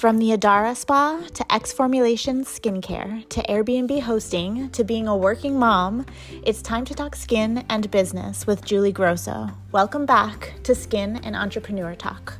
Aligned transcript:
From 0.00 0.16
the 0.16 0.30
Adara 0.30 0.74
Spa 0.74 1.22
to 1.34 1.52
X 1.52 1.74
Formulations 1.74 2.48
Skincare 2.48 3.28
to 3.28 3.42
Airbnb 3.42 4.00
hosting 4.00 4.70
to 4.70 4.82
being 4.82 5.06
a 5.06 5.14
working 5.14 5.58
mom, 5.58 6.06
it's 6.42 6.62
time 6.62 6.86
to 6.86 6.94
talk 6.94 7.14
skin 7.14 7.66
and 7.68 7.90
business 7.90 8.46
with 8.46 8.64
Julie 8.64 8.92
Grosso. 8.92 9.50
Welcome 9.72 10.06
back 10.06 10.54
to 10.62 10.74
Skin 10.74 11.20
and 11.22 11.36
Entrepreneur 11.36 11.94
Talk. 11.94 12.38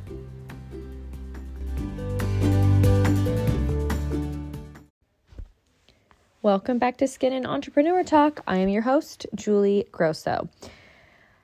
Welcome 6.41 6.79
back 6.79 6.97
to 6.97 7.07
Skin 7.07 7.31
and 7.31 7.45
Entrepreneur 7.45 8.03
Talk. 8.03 8.41
I 8.47 8.57
am 8.57 8.69
your 8.69 8.81
host, 8.81 9.27
Julie 9.35 9.85
Grosso. 9.91 10.49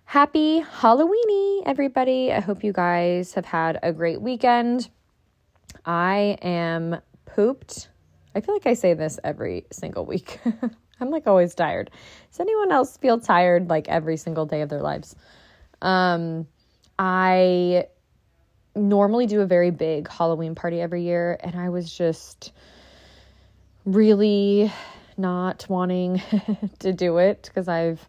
Happy 0.06 0.64
Halloweeny, 0.64 1.62
everybody. 1.68 2.34
I 2.34 2.40
hope 2.40 2.64
you 2.64 2.74
guys 2.74 3.36
have 3.36 3.46
had 3.46 3.78
a 3.84 3.94
great 3.94 4.20
weekend. 4.20 4.90
I 5.88 6.38
am 6.42 7.00
pooped. 7.26 7.88
I 8.36 8.42
feel 8.42 8.54
like 8.54 8.68
I 8.68 8.74
say 8.74 8.94
this 8.94 9.20
every 9.24 9.66
single 9.72 10.06
week. 10.06 10.40
I'm 11.00 11.10
like 11.10 11.28
always 11.28 11.56
tired. 11.56 11.90
Does 12.30 12.40
anyone 12.42 12.72
else 12.72 12.98
feel 12.98 13.20
tired 13.20 13.70
like 13.70 13.88
every 13.88 14.18
single 14.18 14.46
day 14.46 14.62
of 14.62 14.70
their 14.70 14.82
lives? 14.82 15.16
Um, 15.82 16.46
I 17.00 17.86
normally 18.76 19.28
do 19.28 19.42
a 19.42 19.46
very 19.46 19.72
big 19.72 20.10
Halloween 20.10 20.56
party 20.56 20.82
every 20.82 21.04
year, 21.04 21.40
and 21.42 21.56
I 21.56 21.70
was 21.70 21.96
just 21.96 22.52
really 23.86 24.72
not 25.18 25.66
wanting 25.70 26.22
to 26.80 26.92
do 26.92 27.18
it 27.18 27.44
because 27.44 27.68
I've 27.68 28.06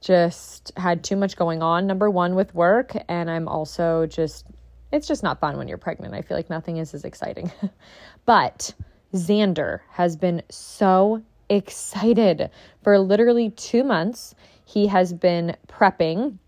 just 0.00 0.72
had 0.76 1.04
too 1.04 1.16
much 1.16 1.36
going 1.36 1.62
on. 1.62 1.86
Number 1.86 2.08
one, 2.08 2.34
with 2.34 2.54
work, 2.54 2.92
and 3.08 3.30
I'm 3.30 3.46
also 3.46 4.06
just 4.06 4.46
it's 4.94 5.08
just 5.08 5.24
not 5.24 5.40
fun 5.40 5.56
when 5.56 5.66
you're 5.66 5.76
pregnant. 5.76 6.14
I 6.14 6.22
feel 6.22 6.36
like 6.36 6.48
nothing 6.48 6.76
is 6.76 6.94
as 6.94 7.04
exciting. 7.04 7.50
but 8.26 8.72
Xander 9.12 9.80
has 9.90 10.16
been 10.16 10.42
so 10.50 11.20
excited 11.48 12.48
for 12.82 12.98
literally 12.98 13.50
two 13.50 13.82
months. 13.82 14.34
He 14.64 14.86
has 14.86 15.12
been 15.12 15.56
prepping. 15.66 16.38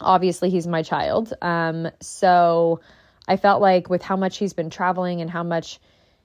Obviously, 0.00 0.48
he's 0.48 0.66
my 0.66 0.82
child. 0.82 1.34
Um, 1.42 1.90
so 2.00 2.80
I 3.28 3.36
felt 3.36 3.60
like 3.60 3.90
with 3.90 4.02
how 4.02 4.16
much 4.16 4.38
he's 4.38 4.54
been 4.54 4.70
traveling 4.70 5.20
and 5.20 5.30
how 5.30 5.42
much, 5.42 5.78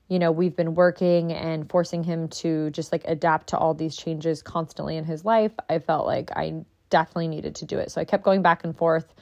you 0.08 0.17
know, 0.17 0.31
we've 0.31 0.56
been 0.56 0.75
working 0.75 1.34
and 1.34 1.69
forcing 1.69 2.03
him 2.03 2.30
to 2.30 2.69
just 2.72 2.94
like 2.94 3.03
adapt 3.06 3.47
to 3.47 3.58
all 3.58 3.73
these 3.73 3.97
changes 3.97 4.41
constantly 4.41 4.95
in 4.95 5.03
his 5.03 5.25
life, 5.25 5.52
I 5.69 5.80
felt 5.80 6.08
like 6.08 6.31
I 6.38 6.64
definitely 6.89 7.28
needed 7.28 7.56
to 7.56 7.66
do 7.66 7.78
it. 7.78 7.91
So 7.91 8.00
I 8.00 8.06
kept 8.06 8.23
going 8.23 8.41
back 8.41 8.64
and 8.64 8.75
forth 8.75 9.14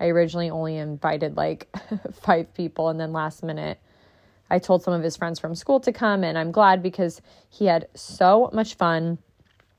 I 0.00 0.08
originally 0.08 0.50
only 0.50 0.76
invited 0.76 1.36
like 1.36 1.68
five 2.12 2.52
people, 2.54 2.88
and 2.88 3.00
then 3.00 3.12
last 3.12 3.42
minute, 3.42 3.78
I 4.50 4.58
told 4.58 4.82
some 4.82 4.94
of 4.94 5.02
his 5.02 5.16
friends 5.16 5.38
from 5.38 5.54
school 5.54 5.80
to 5.80 5.92
come, 5.92 6.24
and 6.24 6.38
I'm 6.38 6.52
glad 6.52 6.82
because 6.82 7.20
he 7.50 7.66
had 7.66 7.88
so 7.94 8.50
much 8.52 8.74
fun. 8.74 9.18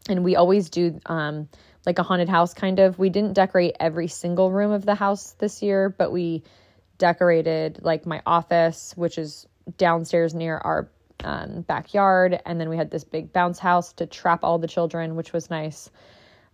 And 0.07 0.23
we 0.23 0.35
always 0.35 0.69
do 0.69 0.99
um, 1.05 1.49
like 1.85 1.99
a 1.99 2.03
haunted 2.03 2.29
house 2.29 2.53
kind 2.53 2.79
of. 2.79 2.97
We 2.99 3.09
didn't 3.09 3.33
decorate 3.33 3.75
every 3.79 4.07
single 4.07 4.51
room 4.51 4.71
of 4.71 4.85
the 4.85 4.95
house 4.95 5.31
this 5.39 5.61
year, 5.61 5.89
but 5.89 6.11
we 6.11 6.43
decorated 6.97 7.79
like 7.81 8.05
my 8.05 8.21
office, 8.25 8.93
which 8.95 9.17
is 9.17 9.47
downstairs 9.77 10.33
near 10.33 10.57
our 10.57 10.89
um, 11.23 11.61
backyard. 11.61 12.41
And 12.45 12.59
then 12.59 12.69
we 12.69 12.77
had 12.77 12.91
this 12.91 13.03
big 13.03 13.33
bounce 13.33 13.59
house 13.59 13.93
to 13.93 14.05
trap 14.05 14.43
all 14.43 14.57
the 14.57 14.67
children, 14.67 15.15
which 15.15 15.33
was 15.33 15.49
nice. 15.49 15.89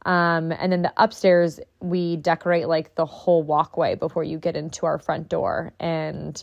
Um, 0.06 0.52
and 0.52 0.72
then 0.72 0.84
the 0.84 0.94
upstairs, 0.98 1.60
we 1.80 2.16
decorate 2.18 2.68
like 2.68 2.96
the 2.96 3.06
whole 3.06 3.42
walkway 3.44 3.96
before 3.96 4.24
you 4.24 4.38
get 4.38 4.56
into 4.56 4.86
our 4.86 5.00
front 5.00 5.30
door. 5.30 5.74
And 5.80 6.42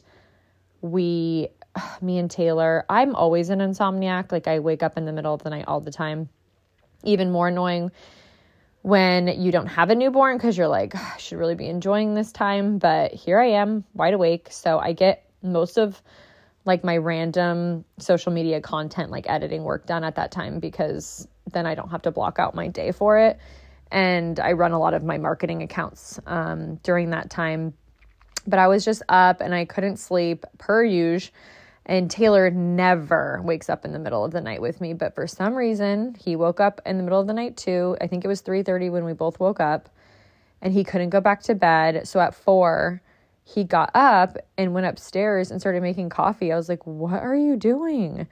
we, 0.81 1.49
me 2.01 2.19
and 2.19 2.31
Taylor, 2.31 2.85
I'm 2.89 3.15
always 3.15 3.51
an 3.51 3.61
insomniac. 3.61 4.33
Like 4.33 4.49
I 4.49 4.59
wake 4.59 4.83
up 4.83 4.99
in 4.99 5.05
the 5.05 5.13
middle 5.13 5.33
of 5.33 5.43
the 5.43 5.51
night 5.51 5.67
all 5.69 5.81
the 5.81 5.93
time. 5.93 6.29
Even 7.05 7.31
more 7.31 7.49
annoying 7.49 7.91
when 8.83 9.29
you 9.29 9.53
don't 9.53 9.69
have 9.69 9.91
a 9.91 9.95
newborn 9.95 10.37
because 10.37 10.59
you're 10.59 10.69
like, 10.69 10.95
I 10.95 11.17
should 11.19 11.39
really 11.39 11.55
be 11.55 11.69
enjoying 11.69 12.15
this 12.15 12.33
time. 12.33 12.79
But 12.79 13.13
here 13.13 13.39
I 13.39 13.51
am, 13.53 13.85
wide 13.95 14.15
awake. 14.15 14.49
So 14.51 14.79
I 14.79 14.93
get 14.93 15.25
most 15.43 15.79
of 15.79 16.03
like 16.65 16.85
my 16.85 16.97
random 16.97 17.85
social 17.99 18.33
media 18.33 18.61
content, 18.61 19.11
like 19.11 19.29
editing 19.29 19.63
work 19.63 19.87
done 19.87 20.05
at 20.05 20.17
that 20.17 20.33
time 20.33 20.59
because 20.59 21.27
then 21.53 21.67
I 21.67 21.75
don't 21.75 21.91
have 21.91 22.03
to 22.03 22.11
block 22.11 22.39
out 22.39 22.55
my 22.55 22.69
day 22.69 22.93
for 22.93 23.19
it. 23.19 23.39
And 23.91 24.41
I 24.41 24.53
run 24.53 24.73
a 24.73 24.79
lot 24.79 24.95
of 24.95 25.05
my 25.05 25.19
marketing 25.19 25.63
accounts 25.63 26.19
um, 26.27 26.77
during 26.77 27.11
that 27.11 27.31
time. 27.31 27.75
But 28.47 28.59
I 28.59 28.69
was 28.69 28.85
just 28.85 29.03
up 29.09 29.41
and 29.41 29.55
I 29.55 29.65
couldn't 29.65 29.99
sleep 29.99 30.45
per 30.59 30.83
usual. 30.83 31.33
And 31.85 32.11
Taylor 32.11 32.49
never 32.51 33.41
wakes 33.43 33.69
up 33.69 33.85
in 33.85 33.93
the 33.93 33.99
middle 33.99 34.25
of 34.25 34.31
the 34.31 34.41
night 34.41 34.63
with 34.63 34.81
me, 34.81 34.95
but 34.95 35.15
for 35.15 35.27
some 35.27 35.55
reason 35.55 36.15
he 36.15 36.37
woke 36.37 36.61
up 36.61 36.81
in 36.87 36.97
the 36.97 37.03
middle 37.03 37.21
of 37.21 37.27
the 37.27 37.33
night 37.33 37.57
too. 37.57 37.97
I 38.01 38.07
think 38.07 38.25
it 38.25 38.29
was 38.29 38.41
3:30 38.41 38.91
when 38.91 39.05
we 39.05 39.13
both 39.13 39.41
woke 39.41 39.59
up 39.59 39.89
and 40.61 40.73
he 40.73 40.85
couldn't 40.85 41.11
go 41.11 41.21
back 41.21 41.43
to 41.43 41.57
bed. 41.57 42.07
So 42.07 42.21
at 42.21 42.37
4, 42.37 43.03
he 43.45 43.65
got 43.65 43.91
up 43.95 44.37
and 44.57 44.73
went 44.73 44.87
upstairs 44.87 45.51
and 45.51 45.61
started 45.61 45.83
making 45.83 46.09
coffee. 46.09 46.53
I 46.53 46.57
was 46.57 46.69
like, 46.69 46.87
"What 46.87 47.21
are 47.21 47.35
you 47.35 47.57
doing?" 47.57 48.29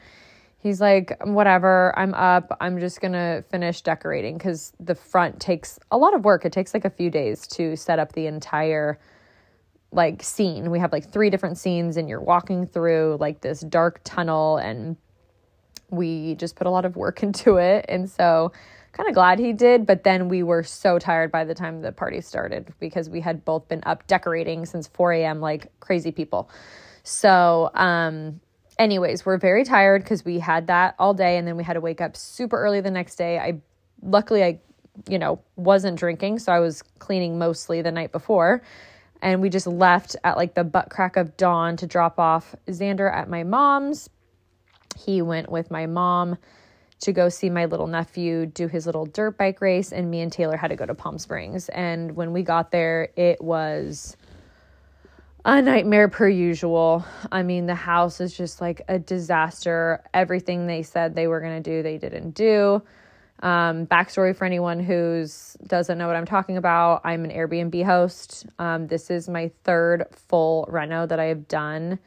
He's 0.60 0.80
like, 0.80 1.16
whatever, 1.24 1.92
I'm 1.98 2.14
up. 2.14 2.56
I'm 2.60 2.78
just 2.78 3.00
going 3.00 3.12
to 3.12 3.42
finish 3.50 3.80
decorating 3.80 4.36
because 4.36 4.72
the 4.78 4.94
front 4.94 5.40
takes 5.40 5.78
a 5.90 5.98
lot 5.98 6.14
of 6.14 6.24
work. 6.24 6.44
It 6.44 6.52
takes 6.52 6.72
like 6.74 6.84
a 6.84 6.90
few 6.90 7.10
days 7.10 7.46
to 7.48 7.76
set 7.76 7.98
up 7.98 8.12
the 8.12 8.26
entire 8.26 8.98
like 9.90 10.22
scene. 10.22 10.70
We 10.70 10.78
have 10.78 10.92
like 10.92 11.10
three 11.10 11.30
different 11.30 11.58
scenes, 11.58 11.96
and 11.96 12.08
you're 12.08 12.20
walking 12.20 12.66
through 12.66 13.16
like 13.18 13.40
this 13.40 13.60
dark 13.60 14.00
tunnel, 14.04 14.58
and 14.58 14.96
we 15.90 16.36
just 16.36 16.54
put 16.54 16.66
a 16.66 16.70
lot 16.70 16.84
of 16.84 16.94
work 16.94 17.22
into 17.24 17.56
it. 17.56 17.86
And 17.88 18.08
so, 18.08 18.52
kind 18.92 19.08
of 19.08 19.14
glad 19.14 19.38
he 19.38 19.52
did. 19.52 19.86
But 19.86 20.04
then 20.04 20.28
we 20.28 20.42
were 20.42 20.62
so 20.62 20.98
tired 20.98 21.32
by 21.32 21.44
the 21.44 21.54
time 21.54 21.80
the 21.80 21.90
party 21.90 22.20
started 22.20 22.72
because 22.78 23.08
we 23.08 23.20
had 23.20 23.44
both 23.44 23.66
been 23.66 23.82
up 23.86 24.06
decorating 24.06 24.66
since 24.66 24.86
4 24.88 25.12
a.m. 25.14 25.40
like 25.40 25.72
crazy 25.80 26.12
people. 26.12 26.50
So, 27.02 27.70
um, 27.74 28.40
anyways, 28.80 29.24
we're 29.24 29.36
very 29.36 29.62
tired 29.62 30.02
because 30.02 30.24
we 30.24 30.40
had 30.40 30.66
that 30.68 30.96
all 30.98 31.14
day 31.14 31.36
and 31.36 31.46
then 31.46 31.56
we 31.56 31.62
had 31.62 31.74
to 31.74 31.80
wake 31.80 32.00
up 32.00 32.16
super 32.16 32.58
early 32.58 32.80
the 32.80 32.90
next 32.90 33.16
day. 33.16 33.38
I 33.38 33.60
luckily 34.02 34.42
I 34.42 34.58
you 35.08 35.18
know 35.18 35.40
wasn't 35.56 35.98
drinking, 35.98 36.40
so 36.40 36.50
I 36.50 36.58
was 36.58 36.82
cleaning 36.98 37.38
mostly 37.38 37.82
the 37.82 37.92
night 37.92 38.10
before. 38.10 38.62
And 39.22 39.42
we 39.42 39.50
just 39.50 39.66
left 39.66 40.16
at 40.24 40.36
like 40.36 40.54
the 40.54 40.64
butt 40.64 40.88
crack 40.88 41.16
of 41.16 41.36
dawn 41.36 41.76
to 41.76 41.86
drop 41.86 42.18
off 42.18 42.56
Xander 42.66 43.12
at 43.12 43.28
my 43.28 43.44
mom's. 43.44 44.08
He 44.98 45.22
went 45.22 45.50
with 45.50 45.70
my 45.70 45.86
mom 45.86 46.38
to 47.00 47.12
go 47.12 47.28
see 47.28 47.48
my 47.48 47.66
little 47.66 47.86
nephew 47.86 48.46
do 48.46 48.66
his 48.68 48.86
little 48.86 49.06
dirt 49.06 49.36
bike 49.38 49.60
race, 49.60 49.92
and 49.92 50.10
me 50.10 50.20
and 50.20 50.32
Taylor 50.32 50.56
had 50.56 50.68
to 50.68 50.76
go 50.76 50.86
to 50.86 50.94
Palm 50.94 51.18
Springs. 51.18 51.68
And 51.70 52.16
when 52.16 52.32
we 52.32 52.42
got 52.42 52.70
there, 52.70 53.10
it 53.16 53.42
was 53.42 54.16
a 55.44 55.62
nightmare 55.62 56.08
per 56.08 56.28
usual. 56.28 57.04
I 57.32 57.42
mean, 57.42 57.66
the 57.66 57.74
house 57.74 58.20
is 58.20 58.36
just 58.36 58.60
like 58.60 58.82
a 58.88 58.98
disaster. 58.98 60.02
Everything 60.12 60.66
they 60.66 60.82
said 60.82 61.14
they 61.14 61.26
were 61.26 61.40
going 61.40 61.62
to 61.62 61.70
do, 61.70 61.82
they 61.82 61.98
didn't 61.98 62.32
do. 62.32 62.82
Um, 63.42 63.86
backstory 63.86 64.36
for 64.36 64.44
anyone 64.44 64.80
who's 64.80 65.56
doesn't 65.66 65.96
know 65.96 66.06
what 66.06 66.16
I'm 66.16 66.26
talking 66.26 66.58
about. 66.58 67.00
I'm 67.04 67.24
an 67.24 67.30
Airbnb 67.30 67.84
host. 67.84 68.46
Um, 68.58 68.86
this 68.86 69.10
is 69.10 69.28
my 69.28 69.50
third 69.64 70.04
full 70.28 70.66
reno 70.68 71.06
that 71.06 71.18
I 71.18 71.24
have 71.24 71.48
done. 71.48 71.98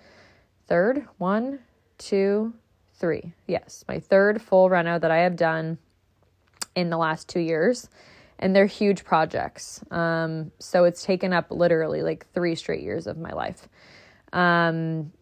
Third, 0.68 1.08
one, 1.18 1.60
two, 1.98 2.54
three. 2.94 3.34
Yes, 3.48 3.84
my 3.88 4.00
third 4.00 4.42
full 4.42 4.70
reno 4.70 5.00
that 5.00 5.10
I 5.10 5.18
have 5.18 5.36
done 5.36 5.80
in 6.76 6.92
the 6.92 6.98
last 6.98 7.28
two 7.30 7.40
years 7.40 7.90
and 8.44 8.54
they're 8.54 8.66
huge 8.66 9.06
projects. 9.06 9.82
Um, 9.90 10.52
so 10.60 10.84
it's 10.84 11.02
taken 11.02 11.32
up 11.32 11.50
literally 11.50 12.02
like 12.02 12.28
three 12.34 12.56
straight 12.56 12.84
years 12.84 13.08
of 13.08 13.18
my 13.18 13.32
life, 13.32 13.70
um, 14.34 15.14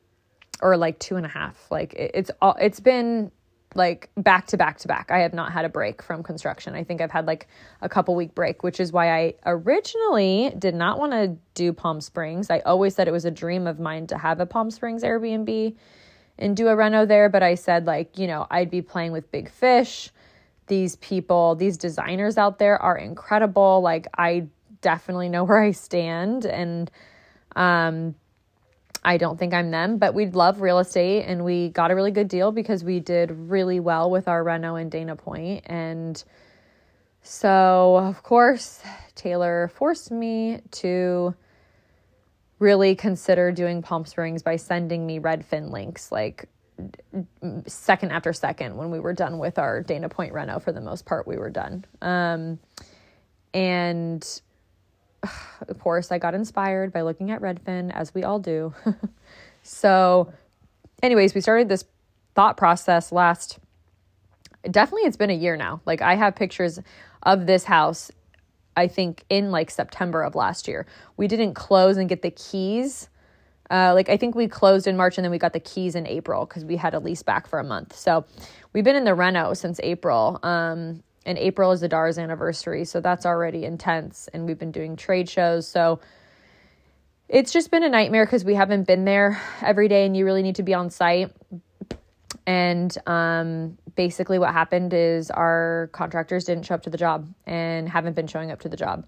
or 0.60 0.76
like 0.76 0.98
two 0.98 1.18
and 1.18 1.26
a 1.26 1.30
half. 1.30 1.70
Like 1.70 1.94
it, 1.94 2.12
it's 2.16 2.32
all 2.42 2.56
it's 2.60 2.80
been 2.80 3.32
like 3.76 4.10
back 4.18 4.48
to 4.48 4.58
back 4.58 4.80
to 4.80 4.88
back. 4.88 5.12
I 5.12 5.20
have 5.20 5.36
not 5.36 5.52
had 5.52 5.66
a 5.66 5.70
break 5.70 6.02
from 6.02 6.24
construction. 6.24 6.74
I 6.74 6.84
think 6.84 7.00
I've 7.00 7.12
had 7.12 7.28
like 7.28 7.48
a 7.82 7.88
couple 7.88 8.16
week 8.16 8.34
break, 8.34 8.64
which 8.64 8.80
is 8.80 8.92
why 8.92 9.16
I 9.16 9.36
originally 9.46 10.54
did 10.58 10.74
not 10.74 10.98
want 10.98 11.12
to 11.12 11.38
do 11.54 11.72
Palm 11.72 12.02
Springs. 12.02 12.50
I 12.50 12.60
always 12.62 12.96
said 12.96 13.08
it 13.08 13.12
was 13.12 13.26
a 13.26 13.32
dream 13.32 13.68
of 13.68 13.80
mine 13.80 14.08
to 14.08 14.18
have 14.18 14.40
a 14.40 14.48
Palm 14.48 14.72
Springs 14.72 15.04
Airbnb 15.04 15.76
and 16.40 16.58
do 16.58 16.70
a 16.70 16.76
reno 16.76 17.06
there, 17.06 17.30
but 17.30 17.44
I 17.44 17.54
said 17.54 17.86
like, 17.86 18.18
you 18.18 18.26
know, 18.26 18.48
I'd 18.50 18.72
be 18.72 18.82
playing 18.82 19.12
with 19.12 19.32
big 19.32 19.52
fish 19.52 20.10
these 20.72 20.96
people, 20.96 21.56
these 21.56 21.76
designers 21.76 22.38
out 22.38 22.58
there 22.58 22.82
are 22.82 22.98
incredible. 22.98 23.82
Like 23.82 24.08
I 24.18 24.48
definitely 24.80 25.28
know 25.28 25.44
where 25.50 25.62
I 25.62 25.72
stand 25.72 26.46
and 26.46 26.90
um 27.58 28.16
I 29.04 29.18
don't 29.18 29.38
think 29.38 29.54
I'm 29.54 29.72
them, 29.72 29.98
but 29.98 30.14
we 30.14 30.28
love 30.28 30.62
real 30.62 30.80
estate 30.80 31.26
and 31.26 31.44
we 31.44 31.70
got 31.70 31.92
a 31.92 31.96
really 31.96 32.12
good 32.12 32.30
deal 32.30 32.52
because 32.54 32.84
we 32.84 33.00
did 33.02 33.32
really 33.32 33.80
well 33.80 34.10
with 34.10 34.30
our 34.30 34.44
reno 34.44 34.76
and 34.76 34.90
Dana 34.90 35.18
Point 35.18 35.64
and 35.66 36.24
so 37.22 37.98
of 37.98 38.24
course 38.24 38.82
Taylor 39.14 39.70
forced 39.76 40.10
me 40.10 40.62
to 40.72 41.36
really 42.60 42.96
consider 42.96 43.52
doing 43.52 43.82
Palm 43.82 44.06
Springs 44.06 44.42
by 44.42 44.56
sending 44.56 45.06
me 45.06 45.20
Redfin 45.20 45.70
links 45.70 46.14
like 46.14 46.48
second 47.68 48.12
after 48.12 48.34
second 48.34 48.76
when 48.76 48.92
we 48.92 49.00
were 49.00 49.14
done 49.14 49.38
with 49.38 49.60
our 49.60 49.82
Dana 49.82 50.10
Point 50.10 50.34
reno 50.34 50.60
for 50.60 50.72
the 50.72 50.82
most 50.82 51.06
part 51.06 51.28
we 51.28 51.38
were 51.38 51.50
done. 51.50 51.86
Um, 52.02 52.60
and 53.54 54.42
of 55.68 55.80
course 55.80 56.12
I 56.12 56.18
got 56.18 56.34
inspired 56.34 56.94
by 56.94 57.02
looking 57.02 57.32
at 57.32 57.42
Redfin 57.42 57.92
as 57.94 58.14
we 58.14 58.24
all 58.24 58.40
do. 58.40 58.74
so 59.64 60.34
anyways, 61.04 61.34
we 61.34 61.42
started 61.42 61.70
this 61.70 61.86
thought 62.36 62.58
process 62.58 63.12
last 63.12 63.60
definitely 64.70 65.08
it's 65.08 65.18
been 65.18 65.32
a 65.32 65.36
year 65.36 65.58
now. 65.58 65.82
Like 65.86 66.02
I 66.02 66.16
have 66.16 66.36
pictures 66.36 66.80
of 67.24 67.48
this 67.48 67.64
house 67.64 68.12
I 68.76 68.88
think 68.88 69.26
in 69.30 69.52
like 69.52 69.70
September 69.70 70.24
of 70.24 70.36
last 70.36 70.68
year. 70.68 70.86
We 71.18 71.28
didn't 71.28 71.56
close 71.56 71.98
and 71.98 72.08
get 72.08 72.22
the 72.22 72.32
keys. 72.32 73.10
Uh, 73.72 73.94
like 73.94 74.10
I 74.10 74.18
think 74.18 74.36
we 74.36 74.48
closed 74.48 74.86
in 74.86 74.98
March 74.98 75.18
and 75.18 75.24
then 75.24 75.32
we 75.32 75.38
got 75.38 75.54
the 75.54 75.60
keys 75.60 75.96
in 75.96 76.06
April 76.06 76.46
because 76.46 76.66
we 76.66 76.76
had 76.76 76.94
a 76.94 77.00
lease 77.00 77.24
back 77.24 77.48
for 77.48 77.58
a 77.58 77.64
month. 77.64 77.96
So 77.96 78.26
we've 78.74 78.84
been 78.84 78.98
in 78.98 79.06
the 79.06 79.16
reno 79.16 79.54
since 79.54 79.80
April. 79.82 80.40
Um, 80.44 81.04
and 81.26 81.38
April 81.38 81.72
is 81.72 81.84
Adara's 81.84 82.18
anniversary, 82.18 82.84
so 82.84 83.00
that's 83.00 83.26
already 83.26 83.64
intense. 83.64 84.28
And 84.34 84.46
we've 84.46 84.58
been 84.58 84.72
doing 84.72 84.96
trade 84.96 85.30
shows, 85.30 85.68
so 85.68 86.00
it's 87.30 87.54
just 87.54 87.72
been 87.72 87.84
a 87.84 87.90
nightmare 87.90 88.26
because 88.26 88.44
we 88.44 88.56
haven't 88.56 88.88
been 88.88 89.06
there 89.06 89.40
every 89.62 89.88
day, 89.88 90.06
and 90.06 90.18
you 90.18 90.26
really 90.26 90.42
need 90.42 90.56
to 90.56 90.64
be 90.64 90.74
on 90.74 90.90
site. 90.90 91.32
And 92.48 92.96
um, 93.06 93.78
basically, 93.96 94.40
what 94.40 94.52
happened 94.52 94.94
is 94.94 95.30
our 95.30 95.90
contractors 95.94 96.44
didn't 96.46 96.66
show 96.66 96.76
up 96.76 96.84
to 96.84 96.90
the 96.90 96.98
job 96.98 97.32
and 97.46 97.88
haven't 97.88 98.16
been 98.16 98.28
showing 98.28 98.52
up 98.52 98.62
to 98.62 98.70
the 98.70 98.78
job. 98.78 99.06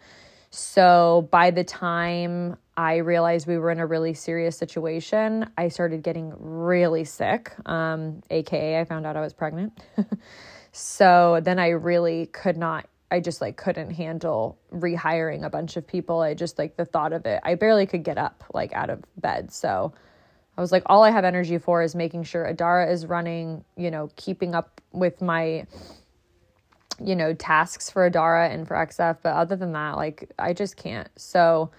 So 0.56 1.28
by 1.32 1.50
the 1.50 1.64
time 1.64 2.58
I 2.78 2.98
realized 2.98 3.48
we 3.48 3.58
were 3.58 3.72
in 3.72 3.80
a 3.80 3.88
really 3.88 4.14
serious 4.14 4.56
situation, 4.56 5.50
I 5.58 5.70
started 5.70 6.04
getting 6.04 6.32
really 6.38 7.06
sick. 7.06 7.52
Um, 7.66 8.22
AKA, 8.30 8.80
I 8.80 8.86
found 8.86 9.08
out 9.08 9.18
I 9.18 9.22
was 9.22 9.34
pregnant. 9.34 9.74
so 10.72 11.40
then 11.42 11.58
I 11.58 11.70
really 11.70 12.28
could 12.28 12.56
not 12.56 12.88
I 13.10 13.20
just 13.20 13.42
like 13.42 13.58
couldn't 13.58 13.92
handle 13.92 14.60
rehiring 14.72 15.44
a 15.44 15.50
bunch 15.50 15.76
of 15.76 15.88
people. 15.88 16.22
I 16.22 16.36
just 16.36 16.60
like 16.60 16.78
the 16.78 16.86
thought 16.86 17.14
of 17.14 17.26
it. 17.26 17.40
I 17.44 17.56
barely 17.56 17.88
could 17.88 18.04
get 18.04 18.20
up 18.20 18.44
like 18.54 18.74
out 18.74 18.92
of 18.92 19.04
bed. 19.18 19.52
So 19.52 19.92
I 20.56 20.62
was 20.62 20.72
like, 20.72 20.84
all 20.86 21.04
I 21.04 21.10
have 21.10 21.26
energy 21.26 21.58
for 21.58 21.82
is 21.82 21.96
making 21.96 22.24
sure 22.24 22.52
Adara 22.52 22.92
is 22.92 23.08
running, 23.08 23.64
you 23.76 23.90
know, 23.90 24.12
keeping 24.18 24.54
up 24.54 24.82
with 24.92 25.20
my, 25.20 25.66
you 27.00 27.16
know, 27.16 27.34
tasks 27.34 27.90
for 27.90 28.10
Adara 28.10 28.52
and 28.52 28.68
for 28.68 28.76
XF. 28.76 29.18
But 29.22 29.34
other 29.34 29.56
than 29.56 29.72
that, 29.74 29.96
like, 29.96 30.32
I 30.38 30.54
just 30.54 30.78
can't. 30.78 31.10
So, 31.16 31.72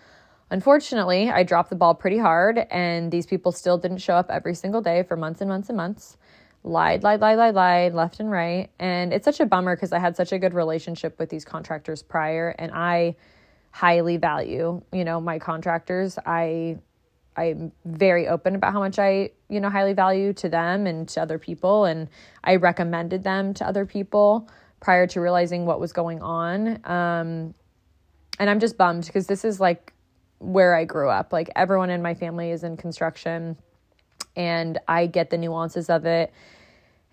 unfortunately, 0.51 1.31
I 1.31 1.43
dropped 1.43 1.71
the 1.71 1.77
ball 1.77 1.95
pretty 1.95 2.19
hard, 2.19 2.59
and 2.71 3.11
these 3.11 3.27
people 3.27 3.53
still 3.53 3.79
didn't 3.79 3.99
show 3.99 4.15
up 4.15 4.31
every 4.31 4.55
single 4.55 4.81
day 4.81 5.03
for 5.03 5.17
months 5.17 5.41
and 5.41 5.49
months 5.49 5.69
and 5.69 5.77
months. 5.77 6.17
Lied, 6.63 7.03
lied, 7.03 7.21
lied, 7.21 7.37
lied, 7.37 7.55
lied, 7.55 7.95
left 7.95 8.21
and 8.21 8.31
right. 8.31 8.71
And 8.79 9.13
it's 9.13 9.25
such 9.25 9.41
a 9.41 9.47
bummer 9.47 9.77
because 9.77 9.93
I 9.93 9.99
had 9.99 10.17
such 10.17 10.33
a 10.33 10.39
good 10.39 10.55
relationship 10.55 11.19
with 11.19 11.29
these 11.29 11.45
contractors 11.45 12.03
prior, 12.03 12.55
and 12.59 12.73
I 12.73 13.17
highly 13.71 14.17
value, 14.17 14.81
you 14.93 15.05
know, 15.05 15.21
my 15.21 15.39
contractors. 15.39 16.19
I 16.25 16.79
I'm 17.37 17.73
very 17.85 18.29
open 18.29 18.55
about 18.55 18.73
how 18.73 18.79
much 18.79 18.99
I, 18.99 19.31
you 19.49 19.61
know, 19.61 19.69
highly 19.69 19.93
value 19.93 20.33
to 20.35 20.49
them 20.49 20.87
and 20.87 21.09
to 21.09 21.23
other 21.23 21.39
people. 21.39 21.85
And 21.85 22.09
I 22.43 22.57
recommended 22.57 23.25
them 23.25 23.55
to 23.55 23.67
other 23.67 23.85
people 23.87 24.49
prior 24.85 25.07
to 25.09 25.21
realizing 25.21 25.67
what 25.67 25.81
was 25.81 25.93
going 25.93 26.23
on. 26.23 26.79
Um, 26.85 27.55
and 28.39 28.51
I'm 28.51 28.61
just 28.61 28.77
bummed 28.77 29.07
because 29.07 29.27
this 29.27 29.45
is 29.45 29.59
like 29.59 29.93
where 30.39 30.75
I 30.75 30.85
grew 30.85 31.09
up. 31.09 31.33
Like 31.33 31.51
everyone 31.57 31.91
in 31.91 32.03
my 32.03 32.15
family 32.15 32.51
is 32.51 32.63
in 32.63 32.77
construction 32.77 33.57
and 34.37 34.79
I 34.87 35.07
get 35.07 35.31
the 35.31 35.39
nuances 35.39 35.91
of 35.91 36.07
it 36.07 36.33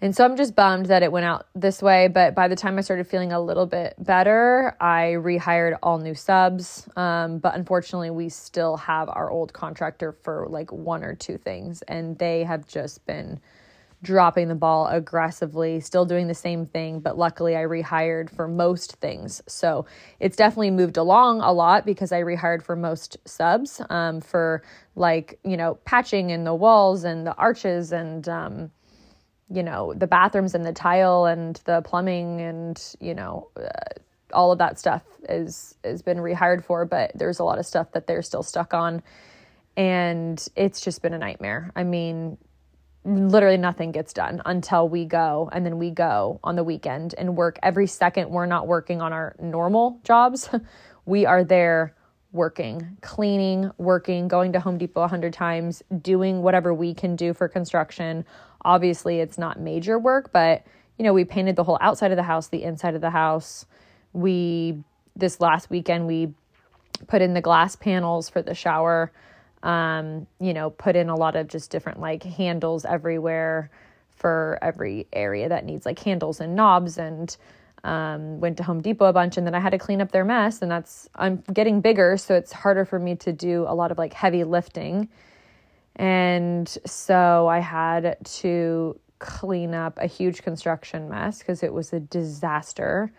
and 0.04 0.16
so 0.16 0.26
I'm 0.26 0.36
just 0.36 0.56
bummed 0.56 0.88
that 0.88 1.04
it 1.04 1.12
went 1.12 1.28
out 1.28 1.46
this 1.54 1.80
way. 1.80 2.08
But 2.08 2.34
by 2.34 2.48
the 2.48 2.56
time 2.56 2.80
I 2.80 2.82
started 2.82 3.08
feeling 3.08 3.32
a 3.32 3.40
little 3.40 3.68
bit 3.68 3.94
better, 4.00 4.76
I 4.82 5.16
rehired 5.18 5.78
all 5.84 6.00
new 6.00 6.16
subs. 6.16 6.90
Um, 6.96 7.38
but 7.38 7.54
unfortunately, 7.54 8.10
we 8.10 8.28
still 8.28 8.78
have 8.78 9.10
our 9.10 9.30
old 9.30 9.54
contractor 9.54 10.12
for 10.12 10.48
like 10.50 10.72
one 10.72 11.04
or 11.04 11.14
two 11.14 11.38
things, 11.38 11.84
and 11.84 12.18
they 12.18 12.44
have 12.44 12.66
just 12.66 13.06
been 13.06 13.40
dropping 14.03 14.48
the 14.48 14.56
ball 14.56 14.88
aggressively, 14.88 15.80
still 15.80 16.06
doing 16.06 16.27
the 16.27 16.33
same 16.33 16.65
thing. 16.65 17.00
But 17.00 17.18
luckily, 17.18 17.56
I 17.56 17.62
rehired 17.62 18.30
for 18.30 18.48
most 18.48 18.95
things. 18.98 19.42
So 19.48 19.86
it's 20.19 20.36
definitely 20.36 20.71
moved 20.71 20.98
along 20.98 21.42
a 21.42 21.51
lot 21.51 21.86
because 21.86 22.12
I 22.12 22.21
rehired 22.21 22.63
for 22.63 22.75
most 22.75 23.18
subs 23.25 23.81
um, 23.89 24.21
for 24.21 24.63
like, 24.95 25.39
you 25.44 25.57
know, 25.57 25.75
patching 25.86 26.31
in 26.31 26.44
the 26.44 26.56
walls 26.56 27.03
and 27.03 27.25
the 27.25 27.36
arches 27.36 27.92
and, 27.92 28.27
um, 28.27 28.71
you 29.50 29.63
know, 29.63 29.94
the 29.94 30.07
bathrooms 30.07 30.56
and 30.56 30.65
the 30.65 30.74
tile 30.74 31.25
and 31.25 31.57
the 31.65 31.81
plumbing 31.81 32.42
and, 32.42 32.95
you 33.00 33.13
know, 33.13 33.50
uh, 33.57 33.69
all 34.33 34.51
of 34.51 34.59
that 34.59 34.80
stuff 34.80 35.03
is 35.27 35.75
has 35.83 36.01
been 36.01 36.18
rehired 36.18 36.63
for, 36.63 36.86
but 36.86 37.12
there's 37.15 37.39
a 37.39 37.44
lot 37.44 37.59
of 37.59 37.65
stuff 37.65 37.92
that 37.92 38.07
they're 38.07 38.21
still 38.21 38.44
stuck 38.44 38.74
on 38.74 39.03
and 39.77 40.48
it's 40.56 40.81
just 40.81 41.01
been 41.01 41.13
a 41.13 41.18
nightmare. 41.18 41.71
I 41.75 41.83
mean, 41.83 42.38
literally 43.03 43.57
nothing 43.57 43.92
gets 43.92 44.13
done 44.13 44.42
until 44.45 44.88
we 44.88 45.06
go 45.06 45.50
and 45.51 45.65
then 45.65 45.80
we 45.80 45.89
go 45.89 46.39
on 46.44 46.56
the 46.56 46.63
weekend 46.63 47.15
and 47.18 47.36
work 47.36 47.57
every 47.63 47.88
second 47.88 48.30
we're 48.30 48.45
not 48.45 48.68
working 48.68 49.01
on 49.01 49.12
our 49.12 49.36
normal 49.39 50.00
jobs. 50.03 50.50
we 51.06 51.25
are 51.25 51.44
there 51.44 51.95
working, 52.31 52.98
cleaning, 53.01 53.71
working, 53.77 54.27
going 54.27 54.53
to 54.53 54.59
Home 54.59 54.77
Depot 54.77 55.01
a 55.01 55.07
hundred 55.07 55.33
times, 55.33 55.83
doing 56.01 56.42
whatever 56.42 56.74
we 56.74 56.94
can 56.94 57.15
do 57.15 57.33
for 57.33 57.48
construction. 57.48 58.25
Obviously, 58.63 59.19
it's 59.19 59.38
not 59.38 59.59
major 59.59 60.00
work, 60.00 60.31
but 60.31 60.63
you 60.98 61.03
know, 61.03 61.13
we 61.13 61.25
painted 61.25 61.56
the 61.56 61.63
whole 61.63 61.80
outside 61.81 62.12
of 62.12 62.18
the 62.18 62.24
house, 62.24 62.48
the 62.48 62.63
inside 62.63 62.95
of 62.95 63.01
the 63.01 63.09
house. 63.09 63.65
We 64.13 64.83
this 65.15 65.42
last 65.42 65.69
weekend 65.69 66.07
we 66.07 66.33
put 67.07 67.21
in 67.21 67.33
the 67.33 67.42
glass 67.42 67.75
panels 67.75 68.30
for 68.30 68.42
the 68.42 68.53
shower. 68.53 69.12
Um, 69.63 70.28
you 70.40 70.54
know, 70.54 70.72
put 70.72 70.96
in 70.96 71.10
a 71.10 71.16
lot 71.16 71.36
of 71.36 71.48
just 71.48 71.69
different 71.69 72.00
like 72.00 72.24
handles 72.24 72.84
everywhere 72.84 73.69
for 74.10 74.58
every 74.62 75.08
area 75.13 75.50
that 75.50 75.66
needs 75.66 75.86
like 75.86 76.00
handles 76.00 76.40
and 76.40 76.56
knobs 76.56 76.98
and 76.98 77.36
um, 77.84 78.40
went 78.40 78.58
to 78.58 78.63
Home 78.63 78.81
Depot 78.81 79.06
a 79.06 79.13
bunch 79.13 79.38
and 79.38 79.46
then 79.46 79.56
I 79.56 79.60
had 79.60 79.72
to 79.72 79.80
clean 79.80 80.02
up 80.02 80.12
their 80.12 80.25
mess. 80.25 80.62
And 80.62 80.72
that's, 80.72 81.10
I'm 81.16 81.44
getting 81.54 81.81
bigger, 81.81 82.18
so 82.18 82.36
it's 82.36 82.52
harder 82.52 82.86
for 82.86 83.00
me 83.00 83.16
to 83.18 83.31
do 83.34 83.65
a 83.68 83.74
lot 83.74 83.91
of 83.91 83.98
like 83.98 84.13
heavy 84.13 84.44
lifting. 84.44 85.10
And 85.96 86.68
so 86.86 87.48
I 87.48 87.60
had 87.60 88.18
to 88.24 89.00
clean 89.20 89.74
up 89.74 89.98
a 89.98 90.08
huge 90.08 90.41
construction 90.41 91.10
mess 91.10 91.39
because 91.39 91.63
it 91.63 91.74
was 91.74 91.94
a 91.94 92.00
disaster. 92.00 93.12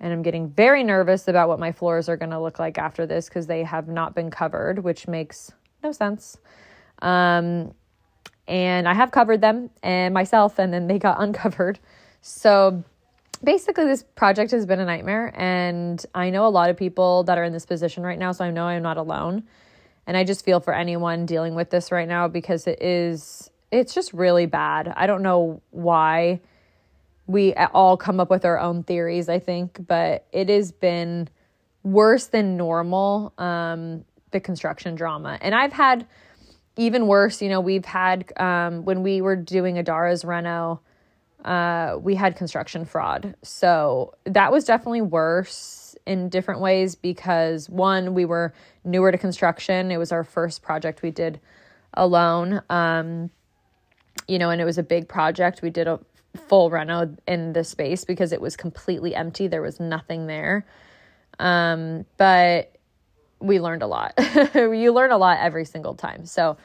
And 0.00 0.12
I'm 0.12 0.22
getting 0.22 0.48
very 0.48 0.82
nervous 0.82 1.28
about 1.28 1.48
what 1.48 1.58
my 1.58 1.72
floors 1.72 2.08
are 2.08 2.16
going 2.16 2.30
to 2.30 2.40
look 2.40 2.58
like 2.58 2.78
after 2.78 3.06
this 3.06 3.28
because 3.28 3.46
they 3.46 3.62
have 3.64 3.88
not 3.88 4.14
been 4.14 4.30
covered, 4.30 4.78
which 4.82 5.06
makes 5.06 5.52
no 5.82 5.92
sense. 5.92 6.38
Um, 7.02 7.74
and 8.46 8.88
I 8.88 8.94
have 8.94 9.10
covered 9.10 9.40
them 9.40 9.70
and 9.82 10.12
myself, 10.12 10.58
and 10.58 10.72
then 10.72 10.86
they 10.86 10.98
got 10.98 11.16
uncovered. 11.22 11.78
So 12.20 12.84
basically 13.42 13.84
this 13.84 14.02
project 14.14 14.50
has 14.50 14.66
been 14.66 14.80
a 14.80 14.84
nightmare 14.84 15.32
and 15.36 16.04
i 16.14 16.30
know 16.30 16.46
a 16.46 16.48
lot 16.48 16.70
of 16.70 16.76
people 16.76 17.24
that 17.24 17.38
are 17.38 17.44
in 17.44 17.52
this 17.52 17.66
position 17.66 18.02
right 18.02 18.18
now 18.18 18.32
so 18.32 18.44
i 18.44 18.50
know 18.50 18.64
i'm 18.64 18.82
not 18.82 18.96
alone 18.96 19.42
and 20.06 20.16
i 20.16 20.24
just 20.24 20.44
feel 20.44 20.60
for 20.60 20.74
anyone 20.74 21.26
dealing 21.26 21.54
with 21.54 21.70
this 21.70 21.90
right 21.90 22.08
now 22.08 22.28
because 22.28 22.66
it 22.66 22.80
is 22.82 23.50
it's 23.70 23.94
just 23.94 24.12
really 24.12 24.46
bad 24.46 24.92
i 24.96 25.06
don't 25.06 25.22
know 25.22 25.62
why 25.70 26.40
we 27.26 27.54
all 27.54 27.96
come 27.96 28.20
up 28.20 28.28
with 28.28 28.44
our 28.44 28.58
own 28.58 28.82
theories 28.82 29.28
i 29.28 29.38
think 29.38 29.78
but 29.86 30.26
it 30.32 30.48
has 30.48 30.70
been 30.70 31.28
worse 31.82 32.26
than 32.26 32.58
normal 32.58 33.32
um 33.38 34.04
the 34.30 34.40
construction 34.40 34.94
drama 34.94 35.38
and 35.40 35.54
i've 35.54 35.72
had 35.72 36.06
even 36.76 37.06
worse 37.06 37.42
you 37.42 37.48
know 37.48 37.60
we've 37.60 37.84
had 37.84 38.32
um 38.38 38.84
when 38.84 39.02
we 39.02 39.20
were 39.20 39.36
doing 39.36 39.78
adara's 39.78 40.24
reno 40.24 40.80
uh, 41.44 41.96
we 42.00 42.14
had 42.14 42.36
construction 42.36 42.84
fraud. 42.84 43.34
So 43.42 44.14
that 44.24 44.52
was 44.52 44.64
definitely 44.64 45.02
worse 45.02 45.96
in 46.06 46.28
different 46.28 46.60
ways 46.60 46.94
because 46.94 47.68
one, 47.68 48.14
we 48.14 48.24
were 48.24 48.52
newer 48.84 49.12
to 49.12 49.18
construction. 49.18 49.90
It 49.90 49.98
was 49.98 50.12
our 50.12 50.24
first 50.24 50.62
project 50.62 51.02
we 51.02 51.10
did 51.10 51.40
alone. 51.94 52.62
Um, 52.68 53.30
you 54.28 54.38
know, 54.38 54.50
and 54.50 54.60
it 54.60 54.64
was 54.64 54.78
a 54.78 54.82
big 54.82 55.08
project. 55.08 55.62
We 55.62 55.70
did 55.70 55.88
a 55.88 55.98
full 56.48 56.70
reno 56.70 57.16
in 57.26 57.52
the 57.52 57.64
space 57.64 58.04
because 58.04 58.32
it 58.32 58.40
was 58.40 58.56
completely 58.56 59.14
empty. 59.14 59.46
There 59.48 59.62
was 59.62 59.80
nothing 59.80 60.26
there. 60.26 60.66
Um, 61.38 62.04
but 62.16 62.76
we 63.40 63.60
learned 63.60 63.82
a 63.82 63.86
lot. 63.86 64.14
you 64.54 64.92
learn 64.92 65.10
a 65.10 65.18
lot 65.18 65.38
every 65.40 65.64
single 65.64 65.94
time. 65.94 66.26
So 66.26 66.56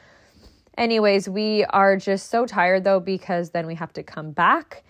Anyways, 0.76 1.26
we 1.26 1.64
are 1.64 1.96
just 1.96 2.30
so 2.30 2.44
tired 2.44 2.84
though 2.84 3.00
because 3.00 3.50
then 3.50 3.66
we 3.66 3.74
have 3.76 3.92
to 3.94 4.02
come 4.02 4.32
back. 4.32 4.84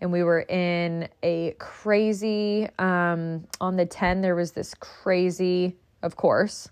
And 0.00 0.12
we 0.12 0.22
were 0.24 0.40
in 0.40 1.08
a 1.22 1.54
crazy, 1.58 2.68
um, 2.78 3.46
on 3.60 3.76
the 3.76 3.86
10, 3.86 4.20
there 4.20 4.34
was 4.34 4.50
this 4.52 4.74
crazy, 4.74 5.76
of 6.02 6.16
course, 6.16 6.68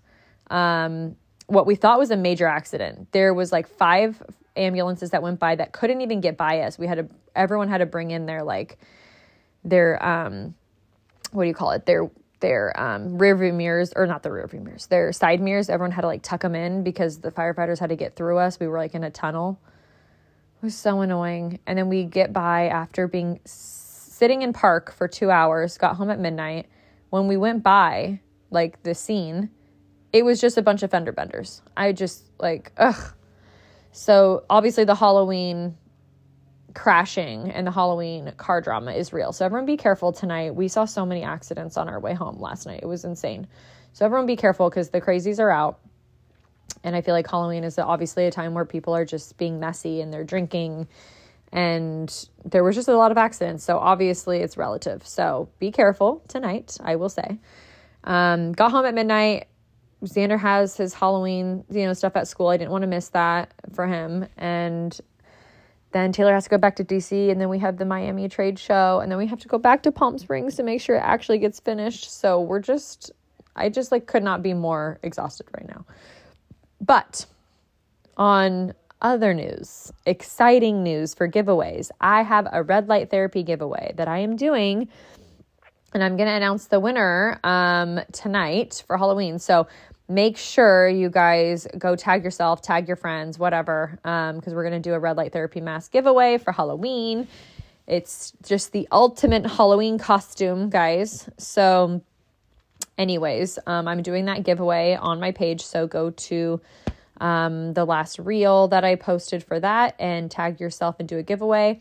um, 0.49 1.15
what 1.47 1.65
we 1.65 1.75
thought 1.75 1.97
was 1.97 2.11
a 2.11 2.17
major 2.17 2.45
accident. 2.45 3.11
There 3.13 3.33
was 3.33 3.51
like 3.51 3.67
five 3.67 4.21
ambulances 4.57 5.11
that 5.11 5.23
went 5.23 5.39
by 5.39 5.55
that 5.55 5.71
couldn't 5.71 6.01
even 6.01 6.19
get 6.19 6.35
by 6.37 6.59
us. 6.61 6.77
We 6.77 6.87
had 6.87 6.95
to 6.95 7.07
everyone 7.33 7.69
had 7.69 7.77
to 7.77 7.85
bring 7.85 8.11
in 8.11 8.25
their 8.25 8.43
like 8.43 8.77
their 9.63 10.03
um 10.05 10.53
what 11.31 11.43
do 11.43 11.47
you 11.47 11.53
call 11.53 11.71
it? 11.71 11.85
Their 11.85 12.11
their 12.41 12.77
um, 12.79 13.17
rear 13.17 13.35
view 13.35 13.53
mirrors, 13.53 13.93
or 13.95 14.05
not 14.05 14.23
the 14.23 14.31
rear 14.31 14.45
view 14.47 14.59
mirrors, 14.59 14.87
their 14.87 15.13
side 15.13 15.39
mirrors. 15.39 15.69
Everyone 15.69 15.91
had 15.91 16.01
to 16.01 16.07
like 16.07 16.21
tuck 16.21 16.41
them 16.41 16.55
in 16.55 16.83
because 16.83 17.19
the 17.19 17.31
firefighters 17.31 17.79
had 17.79 17.89
to 17.89 17.95
get 17.95 18.15
through 18.15 18.37
us. 18.37 18.59
We 18.59 18.67
were 18.67 18.77
like 18.77 18.93
in 18.93 19.03
a 19.03 19.09
tunnel. 19.11 19.59
It 20.61 20.65
was 20.65 20.75
so 20.75 21.01
annoying. 21.01 21.59
And 21.65 21.77
then 21.77 21.89
we 21.89 22.03
get 22.03 22.33
by 22.33 22.67
after 22.67 23.07
being 23.07 23.39
sitting 23.45 24.41
in 24.41 24.53
park 24.53 24.93
for 24.93 25.07
two 25.07 25.31
hours, 25.31 25.77
got 25.77 25.95
home 25.95 26.09
at 26.09 26.19
midnight. 26.19 26.67
When 27.09 27.27
we 27.27 27.37
went 27.37 27.63
by, 27.63 28.19
like 28.51 28.83
the 28.83 28.93
scene, 28.93 29.49
it 30.13 30.23
was 30.23 30.41
just 30.41 30.57
a 30.57 30.61
bunch 30.61 30.83
of 30.83 30.91
fender 30.91 31.11
benders. 31.11 31.61
I 31.75 31.93
just 31.93 32.29
like, 32.39 32.71
ugh. 32.77 33.13
So 33.91 34.43
obviously 34.49 34.83
the 34.83 34.95
Halloween 34.95 35.77
crashing 36.73 37.51
and 37.51 37.65
the 37.65 37.71
Halloween 37.71 38.31
car 38.37 38.61
drama 38.61 38.91
is 38.91 39.13
real. 39.13 39.31
So 39.31 39.45
everyone 39.45 39.65
be 39.65 39.77
careful 39.77 40.11
tonight. 40.11 40.55
We 40.55 40.67
saw 40.67 40.85
so 40.85 41.05
many 41.05 41.23
accidents 41.23 41.77
on 41.77 41.89
our 41.89 41.99
way 41.99 42.13
home 42.13 42.39
last 42.39 42.65
night. 42.65 42.79
It 42.83 42.87
was 42.87 43.03
insane. 43.03 43.47
So 43.93 44.05
everyone 44.05 44.25
be 44.25 44.35
careful 44.35 44.69
because 44.69 44.89
the 44.89 45.01
crazies 45.01 45.39
are 45.39 45.51
out. 45.51 45.79
And 46.83 46.95
I 46.95 47.01
feel 47.01 47.13
like 47.13 47.29
Halloween 47.29 47.63
is 47.63 47.77
obviously 47.77 48.25
a 48.25 48.31
time 48.31 48.53
where 48.53 48.65
people 48.65 48.95
are 48.95 49.05
just 49.05 49.37
being 49.37 49.59
messy 49.59 50.01
and 50.01 50.11
they're 50.11 50.23
drinking. 50.23 50.87
And 51.51 52.27
there 52.45 52.63
was 52.63 52.75
just 52.75 52.87
a 52.87 52.95
lot 52.95 53.11
of 53.11 53.17
accidents. 53.17 53.63
So 53.63 53.77
obviously 53.77 54.39
it's 54.39 54.57
relative. 54.57 55.05
So 55.05 55.49
be 55.59 55.71
careful 55.71 56.23
tonight, 56.27 56.77
I 56.81 56.95
will 56.95 57.09
say. 57.09 57.39
Um, 58.03 58.53
got 58.53 58.71
home 58.71 58.85
at 58.85 58.95
midnight. 58.95 59.47
Xander 60.03 60.39
has 60.39 60.75
his 60.77 60.93
Halloween, 60.93 61.63
you 61.69 61.85
know, 61.85 61.93
stuff 61.93 62.15
at 62.15 62.27
school. 62.27 62.47
I 62.47 62.57
didn't 62.57 62.71
want 62.71 62.81
to 62.83 62.87
miss 62.87 63.09
that 63.09 63.53
for 63.73 63.85
him. 63.85 64.25
And 64.37 64.97
then 65.91 66.11
Taylor 66.11 66.33
has 66.33 66.45
to 66.45 66.49
go 66.49 66.57
back 66.57 66.77
to 66.77 66.83
DC, 66.83 67.29
and 67.29 67.39
then 67.39 67.49
we 67.49 67.59
have 67.59 67.77
the 67.77 67.85
Miami 67.85 68.29
trade 68.29 68.57
show, 68.57 68.99
and 69.01 69.11
then 69.11 69.17
we 69.17 69.27
have 69.27 69.39
to 69.39 69.47
go 69.47 69.57
back 69.57 69.83
to 69.83 69.91
Palm 69.91 70.17
Springs 70.17 70.55
to 70.55 70.63
make 70.63 70.81
sure 70.81 70.95
it 70.95 71.03
actually 71.03 71.39
gets 71.39 71.59
finished. 71.59 72.11
So 72.11 72.41
we're 72.41 72.59
just, 72.59 73.11
I 73.55 73.69
just 73.69 73.91
like 73.91 74.05
could 74.05 74.23
not 74.23 74.41
be 74.41 74.53
more 74.53 74.99
exhausted 75.03 75.47
right 75.57 75.67
now. 75.67 75.85
But 76.79 77.25
on 78.17 78.73
other 79.01 79.33
news, 79.33 79.91
exciting 80.05 80.83
news 80.83 81.13
for 81.13 81.27
giveaways, 81.27 81.91
I 81.99 82.23
have 82.23 82.47
a 82.51 82.63
red 82.63 82.87
light 82.87 83.09
therapy 83.09 83.43
giveaway 83.43 83.93
that 83.97 84.07
I 84.07 84.19
am 84.19 84.35
doing. 84.35 84.87
And 85.93 86.01
I'm 86.01 86.15
going 86.15 86.29
to 86.29 86.35
announce 86.35 86.67
the 86.67 86.79
winner 86.79 87.37
um, 87.43 87.99
tonight 88.13 88.83
for 88.87 88.97
Halloween. 88.97 89.39
So 89.39 89.67
make 90.11 90.37
sure 90.37 90.87
you 90.87 91.09
guys 91.09 91.67
go 91.77 91.95
tag 91.95 92.23
yourself, 92.23 92.61
tag 92.61 92.87
your 92.87 92.97
friends, 92.97 93.39
whatever, 93.39 93.97
because 94.03 94.47
um, 94.47 94.53
we're 94.53 94.67
going 94.67 94.81
to 94.81 94.89
do 94.89 94.93
a 94.93 94.99
red 94.99 95.17
light 95.17 95.31
therapy 95.31 95.61
mask 95.61 95.91
giveaway 95.91 96.37
for 96.37 96.51
Halloween. 96.51 97.27
It's 97.87 98.33
just 98.45 98.73
the 98.73 98.87
ultimate 98.91 99.45
Halloween 99.45 99.97
costume, 99.97 100.69
guys. 100.69 101.29
So, 101.37 102.01
anyways, 102.97 103.57
um, 103.65 103.87
I'm 103.87 104.01
doing 104.01 104.25
that 104.25 104.43
giveaway 104.43 104.95
on 104.95 105.19
my 105.19 105.31
page. 105.31 105.61
So, 105.61 105.87
go 105.87 106.11
to 106.11 106.61
um, 107.19 107.73
the 107.73 107.85
last 107.85 108.19
reel 108.19 108.67
that 108.67 108.83
I 108.83 108.95
posted 108.95 109.43
for 109.43 109.59
that 109.59 109.95
and 109.99 110.29
tag 110.29 110.59
yourself 110.59 110.97
and 110.99 111.07
do 111.07 111.17
a 111.17 111.23
giveaway. 111.23 111.79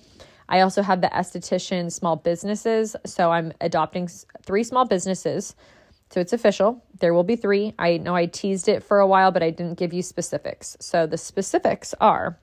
I 0.48 0.60
also 0.60 0.82
have 0.82 1.00
the 1.00 1.08
esthetician 1.08 1.92
small 1.92 2.16
businesses. 2.16 2.96
So, 3.04 3.30
I'm 3.30 3.52
adopting 3.60 4.08
three 4.42 4.64
small 4.64 4.84
businesses 4.84 5.54
so 6.10 6.20
it's 6.20 6.32
official. 6.32 6.84
There 6.98 7.14
will 7.14 7.24
be 7.24 7.36
three. 7.36 7.74
I 7.78 7.96
know 7.96 8.14
I 8.14 8.26
teased 8.26 8.68
it 8.68 8.82
for 8.82 8.98
a 8.98 9.06
while, 9.06 9.30
but 9.30 9.42
I 9.42 9.50
didn't 9.50 9.78
give 9.78 9.92
you 9.92 10.02
specifics. 10.02 10.76
So 10.80 11.06
the 11.06 11.16
specifics 11.16 11.94
are 12.00 12.38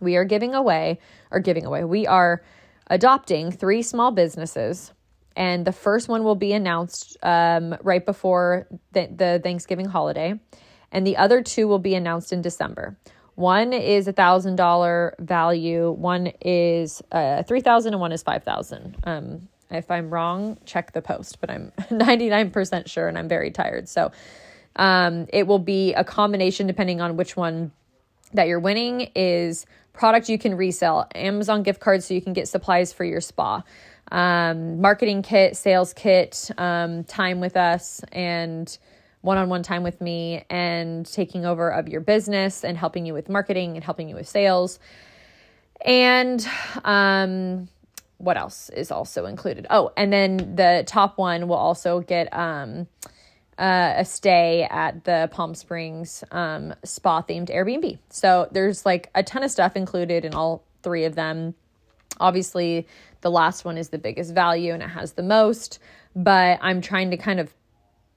we 0.00 0.16
are 0.16 0.24
giving 0.24 0.54
away, 0.54 0.98
or 1.30 1.40
giving 1.40 1.64
away, 1.64 1.84
we 1.84 2.06
are 2.06 2.42
adopting 2.88 3.50
three 3.50 3.82
small 3.82 4.10
businesses. 4.10 4.92
And 5.34 5.64
the 5.64 5.72
first 5.72 6.08
one 6.08 6.24
will 6.24 6.34
be 6.34 6.52
announced 6.52 7.16
um, 7.22 7.74
right 7.82 8.04
before 8.04 8.66
the, 8.92 9.08
the 9.14 9.40
Thanksgiving 9.42 9.86
holiday. 9.86 10.38
And 10.90 11.06
the 11.06 11.16
other 11.16 11.42
two 11.42 11.66
will 11.68 11.78
be 11.78 11.94
announced 11.94 12.32
in 12.32 12.42
December. 12.42 12.98
One 13.34 13.72
is 13.72 14.08
a 14.08 14.12
thousand 14.12 14.56
dollar 14.56 15.14
value. 15.18 15.90
One 15.90 16.32
is 16.42 17.00
uh, 17.10 17.44
three 17.44 17.62
thousand, 17.62 17.94
and 17.94 18.00
one 18.00 18.12
is 18.12 18.22
five 18.22 18.44
thousand. 18.44 18.98
Um, 19.04 19.48
if 19.74 19.90
I'm 19.90 20.10
wrong, 20.10 20.58
check 20.64 20.92
the 20.92 21.02
post, 21.02 21.40
but 21.40 21.50
I'm 21.50 21.72
99% 21.90 22.88
sure 22.88 23.08
and 23.08 23.18
I'm 23.18 23.28
very 23.28 23.50
tired. 23.50 23.88
So 23.88 24.12
um, 24.76 25.26
it 25.32 25.46
will 25.46 25.58
be 25.58 25.94
a 25.94 26.04
combination 26.04 26.66
depending 26.66 27.00
on 27.00 27.16
which 27.16 27.36
one 27.36 27.72
that 28.32 28.48
you're 28.48 28.60
winning 28.60 29.10
is 29.14 29.66
product 29.92 30.28
you 30.28 30.38
can 30.38 30.56
resell, 30.56 31.06
Amazon 31.14 31.62
gift 31.62 31.80
cards 31.80 32.06
so 32.06 32.14
you 32.14 32.22
can 32.22 32.32
get 32.32 32.48
supplies 32.48 32.92
for 32.92 33.04
your 33.04 33.20
spa, 33.20 33.62
um, 34.10 34.80
marketing 34.80 35.22
kit, 35.22 35.56
sales 35.56 35.92
kit, 35.92 36.50
um, 36.58 37.04
time 37.04 37.40
with 37.40 37.56
us, 37.56 38.02
and 38.12 38.78
one 39.20 39.38
on 39.38 39.48
one 39.48 39.62
time 39.62 39.82
with 39.82 40.00
me, 40.00 40.44
and 40.50 41.06
taking 41.06 41.44
over 41.44 41.70
of 41.70 41.88
your 41.88 42.00
business 42.00 42.64
and 42.64 42.76
helping 42.76 43.06
you 43.06 43.14
with 43.14 43.28
marketing 43.28 43.76
and 43.76 43.84
helping 43.84 44.08
you 44.08 44.14
with 44.14 44.28
sales. 44.28 44.78
And 45.84 46.46
um, 46.84 47.68
what 48.22 48.36
else 48.36 48.70
is 48.70 48.92
also 48.92 49.26
included? 49.26 49.66
Oh, 49.68 49.92
and 49.96 50.12
then 50.12 50.54
the 50.54 50.84
top 50.86 51.18
one 51.18 51.48
will 51.48 51.56
also 51.56 52.00
get 52.00 52.32
um, 52.32 52.86
uh, 53.58 53.94
a 53.96 54.04
stay 54.04 54.62
at 54.70 55.04
the 55.04 55.28
Palm 55.32 55.56
Springs 55.56 56.22
um, 56.30 56.72
spa 56.84 57.22
themed 57.22 57.50
Airbnb. 57.50 57.98
So 58.10 58.48
there's 58.52 58.86
like 58.86 59.10
a 59.14 59.24
ton 59.24 59.42
of 59.42 59.50
stuff 59.50 59.76
included 59.76 60.24
in 60.24 60.34
all 60.34 60.62
three 60.84 61.04
of 61.04 61.16
them. 61.16 61.54
Obviously, 62.20 62.86
the 63.22 63.30
last 63.30 63.64
one 63.64 63.76
is 63.76 63.88
the 63.88 63.98
biggest 63.98 64.32
value 64.32 64.72
and 64.72 64.84
it 64.84 64.90
has 64.90 65.14
the 65.14 65.22
most, 65.24 65.80
but 66.14 66.60
I'm 66.62 66.80
trying 66.80 67.10
to 67.10 67.16
kind 67.16 67.40
of 67.40 67.52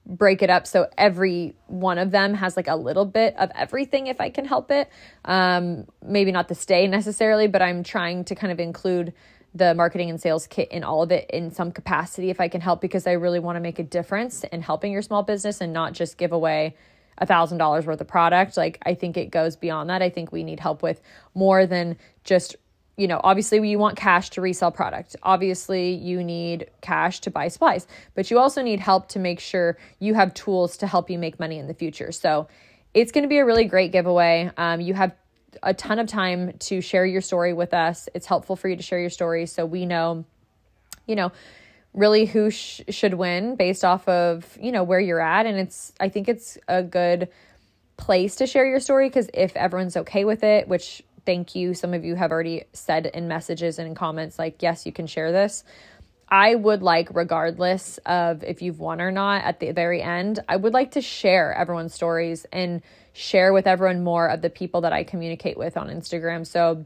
break 0.06 0.40
it 0.40 0.50
up 0.50 0.68
so 0.68 0.86
every 0.96 1.56
one 1.66 1.98
of 1.98 2.12
them 2.12 2.34
has 2.34 2.56
like 2.56 2.68
a 2.68 2.76
little 2.76 3.04
bit 3.04 3.34
of 3.36 3.50
everything 3.56 4.06
if 4.06 4.20
I 4.20 4.30
can 4.30 4.44
help 4.44 4.70
it. 4.70 4.88
Um, 5.24 5.86
maybe 6.00 6.30
not 6.30 6.46
the 6.46 6.54
stay 6.54 6.86
necessarily, 6.86 7.48
but 7.48 7.60
I'm 7.60 7.82
trying 7.82 8.24
to 8.26 8.36
kind 8.36 8.52
of 8.52 8.60
include 8.60 9.12
the 9.54 9.74
marketing 9.74 10.10
and 10.10 10.20
sales 10.20 10.46
kit 10.46 10.70
in 10.70 10.84
all 10.84 11.02
of 11.02 11.10
it 11.10 11.30
in 11.30 11.50
some 11.50 11.72
capacity 11.72 12.30
if 12.30 12.40
I 12.40 12.48
can 12.48 12.60
help 12.60 12.80
because 12.80 13.06
I 13.06 13.12
really 13.12 13.38
want 13.38 13.56
to 13.56 13.60
make 13.60 13.78
a 13.78 13.82
difference 13.82 14.44
in 14.44 14.62
helping 14.62 14.92
your 14.92 15.02
small 15.02 15.22
business 15.22 15.60
and 15.60 15.72
not 15.72 15.92
just 15.92 16.18
give 16.18 16.32
away 16.32 16.76
a 17.18 17.26
thousand 17.26 17.58
dollars 17.58 17.86
worth 17.86 18.00
of 18.00 18.08
product. 18.08 18.56
Like 18.56 18.78
I 18.84 18.94
think 18.94 19.16
it 19.16 19.30
goes 19.30 19.56
beyond 19.56 19.88
that. 19.90 20.02
I 20.02 20.10
think 20.10 20.32
we 20.32 20.44
need 20.44 20.60
help 20.60 20.82
with 20.82 21.00
more 21.34 21.66
than 21.66 21.96
just 22.24 22.56
you 22.98 23.06
know, 23.06 23.20
obviously 23.22 23.68
you 23.68 23.78
want 23.78 23.96
cash 23.96 24.30
to 24.30 24.40
resell 24.40 24.72
product. 24.72 25.16
Obviously 25.22 25.92
you 25.92 26.24
need 26.24 26.70
cash 26.80 27.20
to 27.20 27.30
buy 27.30 27.48
supplies, 27.48 27.86
but 28.14 28.30
you 28.30 28.38
also 28.38 28.62
need 28.62 28.80
help 28.80 29.08
to 29.08 29.18
make 29.18 29.38
sure 29.38 29.76
you 29.98 30.14
have 30.14 30.32
tools 30.32 30.78
to 30.78 30.86
help 30.86 31.10
you 31.10 31.18
make 31.18 31.38
money 31.38 31.58
in 31.58 31.66
the 31.66 31.74
future. 31.74 32.10
So 32.10 32.48
it's 32.94 33.12
going 33.12 33.22
to 33.22 33.28
be 33.28 33.36
a 33.36 33.44
really 33.44 33.66
great 33.66 33.92
giveaway. 33.92 34.50
Um, 34.56 34.80
you 34.80 34.94
have 34.94 35.14
a 35.62 35.74
ton 35.74 35.98
of 35.98 36.06
time 36.06 36.52
to 36.58 36.80
share 36.80 37.06
your 37.06 37.20
story 37.20 37.52
with 37.52 37.74
us. 37.74 38.08
It's 38.14 38.26
helpful 38.26 38.56
for 38.56 38.68
you 38.68 38.76
to 38.76 38.82
share 38.82 39.00
your 39.00 39.10
story 39.10 39.46
so 39.46 39.66
we 39.66 39.86
know, 39.86 40.24
you 41.06 41.16
know, 41.16 41.32
really 41.94 42.26
who 42.26 42.50
sh- 42.50 42.82
should 42.88 43.14
win 43.14 43.56
based 43.56 43.84
off 43.84 44.06
of, 44.08 44.58
you 44.60 44.72
know, 44.72 44.84
where 44.84 45.00
you're 45.00 45.20
at. 45.20 45.46
And 45.46 45.58
it's, 45.58 45.92
I 45.98 46.08
think 46.08 46.28
it's 46.28 46.58
a 46.68 46.82
good 46.82 47.28
place 47.96 48.36
to 48.36 48.46
share 48.46 48.66
your 48.66 48.80
story 48.80 49.08
because 49.08 49.30
if 49.32 49.56
everyone's 49.56 49.96
okay 49.96 50.24
with 50.24 50.44
it, 50.44 50.68
which 50.68 51.02
thank 51.24 51.54
you, 51.54 51.74
some 51.74 51.94
of 51.94 52.04
you 52.04 52.14
have 52.14 52.30
already 52.30 52.64
said 52.72 53.06
in 53.06 53.28
messages 53.28 53.78
and 53.78 53.88
in 53.88 53.94
comments, 53.94 54.38
like, 54.38 54.62
yes, 54.62 54.86
you 54.86 54.92
can 54.92 55.06
share 55.06 55.32
this. 55.32 55.64
I 56.28 56.54
would 56.54 56.82
like, 56.82 57.08
regardless 57.14 57.98
of 58.04 58.42
if 58.42 58.60
you've 58.60 58.80
won 58.80 59.00
or 59.00 59.12
not, 59.12 59.44
at 59.44 59.60
the 59.60 59.72
very 59.72 60.02
end, 60.02 60.40
I 60.48 60.56
would 60.56 60.72
like 60.72 60.92
to 60.92 61.00
share 61.00 61.54
everyone's 61.54 61.94
stories 61.94 62.46
and 62.52 62.82
share 63.16 63.52
with 63.54 63.66
everyone 63.66 64.04
more 64.04 64.28
of 64.28 64.42
the 64.42 64.50
people 64.50 64.82
that 64.82 64.92
I 64.92 65.02
communicate 65.02 65.56
with 65.56 65.76
on 65.78 65.88
Instagram. 65.88 66.46
So 66.46 66.84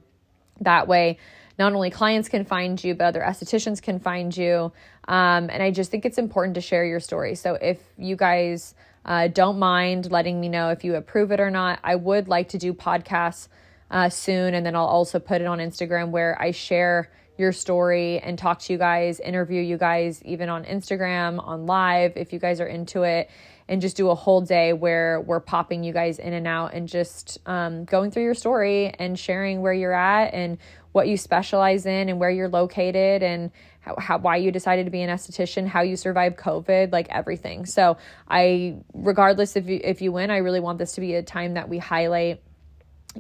that 0.61 0.87
way, 0.87 1.19
not 1.59 1.73
only 1.73 1.91
clients 1.91 2.29
can 2.29 2.45
find 2.45 2.83
you, 2.83 2.95
but 2.95 3.05
other 3.05 3.21
estheticians 3.21 3.83
can 3.83 3.99
find 3.99 4.35
you. 4.37 4.73
Um, 5.09 5.51
and 5.51 5.61
I 5.61 5.73
just 5.73 5.91
think 5.91 6.05
it's 6.07 6.19
important 6.19 6.55
to 6.55 6.61
share 6.61 6.85
your 6.85 7.01
story. 7.01 7.35
So 7.35 7.55
if 7.55 7.81
you 7.99 8.15
guys 8.15 8.77
uh, 9.05 9.27
don't 9.29 9.59
mind 9.59 10.13
letting 10.13 10.41
me 10.41 10.49
know 10.49 10.71
if 10.71 10.85
you 10.85 10.95
approve 10.95 11.33
it 11.33 11.41
or 11.41 11.51
not, 11.51 11.81
I 11.83 11.97
would 11.97 12.29
like 12.29 12.51
to 12.51 12.59
do 12.59 12.73
podcasts 12.73 13.49
uh, 13.91 14.09
soon. 14.09 14.55
And 14.55 14.65
then 14.65 14.77
I'll 14.77 14.85
also 14.85 15.19
put 15.19 15.41
it 15.41 15.49
on 15.49 15.59
Instagram 15.59 16.11
where 16.11 16.41
I 16.41 16.53
share 16.53 17.11
your 17.39 17.53
story 17.53 18.21
and 18.21 18.39
talk 18.39 18.61
to 18.61 18.73
you 18.73 18.79
guys, 18.79 19.19
interview 19.19 19.63
you 19.63 19.79
guys, 19.79 20.23
even 20.25 20.49
on 20.49 20.65
Instagram, 20.65 21.45
on 21.45 21.67
live, 21.67 22.13
if 22.17 22.33
you 22.33 22.39
guys 22.39 22.61
are 22.61 22.67
into 22.67 23.03
it 23.03 23.31
and 23.71 23.81
just 23.81 23.97
do 23.97 24.11
a 24.11 24.15
whole 24.17 24.41
day 24.41 24.73
where 24.73 25.21
we're 25.21 25.39
popping 25.39 25.85
you 25.85 25.93
guys 25.93 26.19
in 26.19 26.33
and 26.33 26.45
out 26.45 26.75
and 26.75 26.89
just 26.89 27.39
um, 27.47 27.85
going 27.85 28.11
through 28.11 28.25
your 28.25 28.35
story 28.35 28.93
and 28.99 29.17
sharing 29.17 29.63
where 29.63 29.73
you're 29.73 29.95
at 29.95 30.35
and 30.35 30.59
what 30.91 31.07
you 31.07 31.17
specialize 31.17 31.87
in 31.87 32.09
and 32.09 32.19
where 32.19 32.31
you're 32.31 32.49
located 32.49 33.23
and 33.23 33.53
how, 33.79 33.95
how, 33.97 34.19
why 34.19 34.37
you 34.37 34.51
decided 34.51 34.87
to 34.87 34.91
be 34.91 35.03
an 35.03 35.09
esthetician, 35.09 35.69
how 35.69 35.83
you 35.83 35.95
survived 35.95 36.37
COVID, 36.37 36.91
like 36.91 37.07
everything. 37.11 37.65
So 37.65 37.97
I, 38.29 38.79
regardless 38.93 39.55
if 39.55 39.69
you 39.69 39.81
if 39.85 40.03
you 40.03 40.11
win, 40.11 40.33
I 40.33 40.39
really 40.39 40.61
want 40.61 40.79
this 40.79 40.95
to 40.95 41.01
be 41.01 41.15
a 41.15 41.23
time 41.23 41.55
that 41.55 41.69
we 41.69 41.79
highlight 41.79 42.43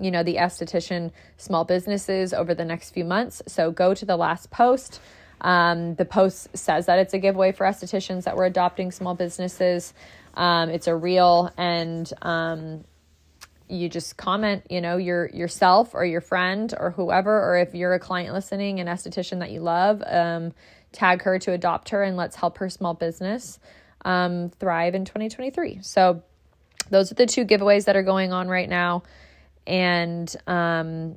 you 0.00 0.10
know 0.10 0.22
the 0.22 0.36
esthetician 0.36 1.10
small 1.36 1.64
businesses 1.64 2.32
over 2.32 2.54
the 2.54 2.64
next 2.64 2.90
few 2.90 3.04
months. 3.04 3.40
So 3.46 3.70
go 3.70 3.94
to 3.94 4.04
the 4.04 4.16
last 4.16 4.50
post. 4.50 5.00
Um, 5.42 5.94
the 5.94 6.04
post 6.04 6.48
says 6.54 6.86
that 6.86 6.98
it's 6.98 7.14
a 7.14 7.18
giveaway 7.18 7.52
for 7.52 7.64
estheticians 7.64 8.24
that 8.24 8.36
we're 8.36 8.44
adopting 8.44 8.90
small 8.90 9.14
businesses 9.14 9.94
um, 10.34 10.70
it's 10.70 10.86
a 10.86 10.94
reel 10.94 11.52
and 11.56 12.10
um, 12.22 12.84
you 13.68 13.88
just 13.88 14.16
comment, 14.16 14.64
you 14.68 14.80
know, 14.80 14.96
your 14.96 15.28
yourself 15.30 15.94
or 15.94 16.04
your 16.04 16.20
friend 16.20 16.74
or 16.78 16.90
whoever, 16.90 17.32
or 17.32 17.58
if 17.58 17.74
you're 17.74 17.94
a 17.94 18.00
client 18.00 18.34
listening, 18.34 18.80
an 18.80 18.86
esthetician 18.86 19.40
that 19.40 19.50
you 19.50 19.60
love, 19.60 20.02
um, 20.06 20.52
tag 20.92 21.22
her 21.22 21.38
to 21.38 21.52
adopt 21.52 21.90
her 21.90 22.02
and 22.02 22.16
let's 22.16 22.36
help 22.36 22.58
her 22.58 22.68
small 22.68 22.94
business 22.94 23.58
um, 24.04 24.50
thrive 24.58 24.94
in 24.94 25.04
2023. 25.04 25.80
So 25.82 26.22
those 26.90 27.12
are 27.12 27.14
the 27.14 27.26
two 27.26 27.44
giveaways 27.44 27.84
that 27.84 27.96
are 27.96 28.02
going 28.02 28.32
on 28.32 28.48
right 28.48 28.68
now. 28.68 29.04
And 29.66 30.34
um, 30.46 31.16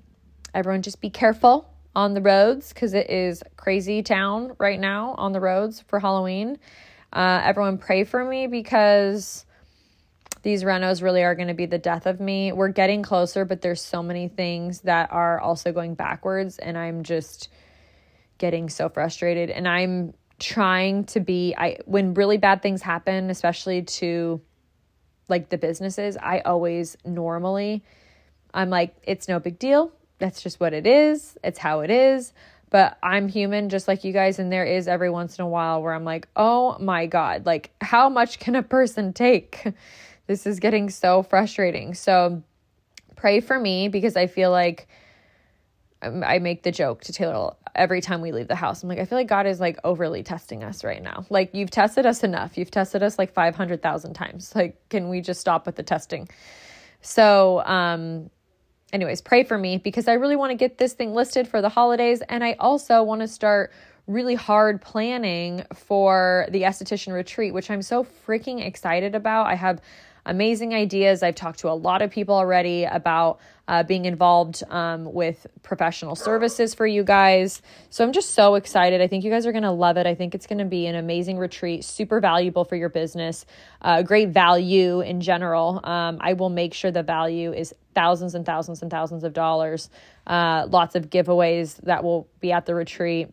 everyone 0.53 0.84
just 0.84 1.01
be 1.01 1.10
careful 1.10 1.70
on 1.96 2.13
the 2.13 2.22
roads 2.22 2.74
because 2.74 2.93
it 2.93 3.10
is 3.10 3.43
crazy 3.55 4.03
town 4.03 4.53
right 4.60 4.79
now 4.79 5.15
on 5.17 5.32
the 5.32 5.39
roads 5.39 5.84
for 5.88 6.00
Halloween. 6.00 6.60
Uh, 7.13 7.39
everyone 7.43 7.77
pray 7.77 8.03
for 8.03 8.25
me 8.25 8.48
because 8.48 9.46
these 10.41 10.63
renos 10.63 11.03
really 11.03 11.24
are 11.24 11.36
going 11.36 11.48
to 11.48 11.53
be 11.53 11.67
the 11.67 11.77
death 11.77 12.08
of 12.08 12.20
me. 12.20 12.51
We're 12.51 12.70
getting 12.70 13.03
closer, 13.03 13.46
but 13.46 13.62
there's 13.62 13.82
so 13.82 14.01
many 14.01 14.27
things 14.27 14.82
that 14.82 15.12
are 15.12 15.39
also 15.39 15.72
going 15.72 15.93
backwards 15.93 16.58
and 16.58 16.75
I'm 16.75 17.03
just 17.03 17.50
getting 18.39 18.67
so 18.67 18.89
frustrated 18.89 19.51
and 19.51 19.67
I'm 19.67 20.15
trying 20.39 21.05
to 21.05 21.20
be 21.20 21.53
I 21.55 21.77
when 21.86 22.15
really 22.15 22.38
bad 22.38 22.63
things 22.63 22.82
happen, 22.82 23.29
especially 23.29 23.84
to 23.84 24.41
like 25.29 25.50
the 25.50 25.58
businesses, 25.58 26.17
I 26.17 26.39
always 26.39 26.98
normally 27.05 27.84
I'm 28.55 28.72
like 28.72 28.96
it's 29.03 29.27
no 29.27 29.39
big 29.39 29.60
deal. 29.60 29.91
That's 30.17 30.41
just 30.41 30.60
what 30.60 30.74
it 30.74 30.88
is. 30.88 31.38
It's 31.43 31.60
how 31.60 31.82
it 31.82 31.91
is. 31.91 32.34
But 32.74 32.98
I'm 33.03 33.27
human 33.27 33.70
just 33.70 33.88
like 33.88 34.03
you 34.03 34.12
guys 34.13 34.39
and 34.39 34.51
there 34.51 34.65
is 34.65 34.88
every 34.88 35.12
once 35.12 35.38
in 35.38 35.46
a 35.46 35.48
while 35.48 35.84
where 35.84 35.94
I'm 35.94 36.03
like, 36.03 36.27
"Oh 36.36 36.75
my 36.80 37.06
god, 37.06 37.46
like 37.46 37.70
how 37.82 38.10
much 38.10 38.39
can 38.39 38.56
a 38.56 38.63
person 38.63 39.13
take?" 39.13 39.63
This 40.25 40.48
is 40.48 40.62
getting 40.62 40.89
so 40.89 41.22
frustrating. 41.22 41.94
So 41.94 42.44
pray 43.18 43.42
for 43.42 43.60
me 43.60 43.89
because 43.89 44.15
I 44.15 44.27
feel 44.27 44.51
like 44.51 44.88
um, 46.01 46.24
I 46.24 46.39
make 46.39 46.63
the 46.63 46.72
joke 46.72 47.01
to 47.03 47.13
Taylor 47.13 47.51
every 47.75 48.00
time 48.00 48.22
we 48.22 48.32
leave 48.32 48.48
the 48.48 48.56
house. 48.56 48.82
I'm 48.82 48.89
like, 48.89 49.00
I 49.00 49.06
feel 49.06 49.18
like 49.18 49.27
God 49.27 49.46
is 49.46 49.60
like 49.60 49.80
overly 49.84 50.24
testing 50.24 50.63
us 50.63 50.86
right 50.86 51.03
now. 51.03 51.25
Like, 51.30 51.53
you've 51.53 51.72
tested 51.72 52.06
us 52.06 52.24
enough. 52.24 52.58
You've 52.58 52.72
tested 52.72 53.03
us 53.03 53.20
like 53.20 53.34
500,000 53.34 54.13
times. 54.13 54.56
Like, 54.56 54.77
can 54.88 55.10
we 55.10 55.20
just 55.20 55.42
stop 55.42 55.65
with 55.65 55.75
the 55.75 55.84
testing? 55.84 56.30
So, 57.01 57.62
um, 57.65 58.30
anyways, 58.93 59.21
pray 59.21 59.43
for 59.43 59.57
me 59.57 59.77
because 59.77 60.07
I 60.07 60.13
really 60.13 60.38
want 60.38 60.51
to 60.51 60.55
get 60.55 60.77
this 60.77 60.93
thing 60.93 61.13
listed 61.13 61.47
for 61.47 61.62
the 61.62 61.69
holidays. 61.69 62.21
And 62.29 62.43
I 62.43 62.53
also 62.59 63.03
want 63.03 63.21
to 63.21 63.27
start 63.27 63.71
really 64.07 64.35
hard 64.35 64.81
planning 64.81 65.65
for 65.73 66.47
the 66.51 66.62
esthetician 66.62 67.13
retreat, 67.13 67.53
which 67.53 67.69
I'm 67.71 67.81
so 67.81 68.03
freaking 68.03 68.65
excited 68.65 69.15
about. 69.15 69.47
I 69.47 69.55
have 69.55 69.81
amazing 70.25 70.74
ideas. 70.74 71.24
I've 71.24 71.36
talked 71.36 71.60
to 71.60 71.70
a 71.70 71.74
lot 71.74 72.01
of 72.01 72.12
people 72.12 72.36
already 72.36 72.86
about 72.86 73.39
uh, 73.68 73.84
being 73.84 74.06
involved 74.06 74.63
um, 74.70 75.12
with 75.13 75.48
professional 75.62 76.15
services 76.15 76.74
for 76.74 76.86
you 76.86 77.03
guys. 77.03 77.62
So 77.89 78.03
I'm 78.03 78.12
just 78.12 78.34
so 78.34 78.56
excited. 78.56 79.01
I 79.01 79.08
think 79.08 79.24
you 79.24 79.32
guys 79.32 79.46
are 79.46 79.51
going 79.51 79.63
to 79.63 79.72
love 79.72 79.98
it. 79.98 80.06
I 80.06 80.15
think 80.15 80.36
it's 80.36 80.48
going 80.48 80.60
to 80.60 80.65
be 80.65 80.88
an 80.88 80.96
amazing 80.96 81.38
retreat, 81.38 81.86
super 81.86 82.20
valuable 82.20 82.65
for 82.65 82.75
your 82.75 82.89
business, 82.89 83.46
uh, 83.82 84.01
great 84.01 84.30
value 84.30 85.01
in 85.01 85.22
general. 85.22 85.80
Um, 85.84 86.18
I 86.20 86.34
will 86.34 86.50
make 86.50 86.74
sure 86.74 86.92
the 86.92 87.03
value 87.03 87.53
is 87.53 87.74
thousands 87.96 88.36
and 88.36 88.46
thousands 88.46 88.82
and 88.82 88.91
thousands 88.91 89.24
of 89.24 89.34
dollars. 89.34 89.89
Uh, 90.28 90.67
lots 90.69 90.95
of 90.95 91.10
giveaways 91.10 91.78
that 91.84 92.04
will 92.04 92.28
be 92.41 92.52
at 92.52 92.65
the 92.65 92.76
retreat 92.76 93.30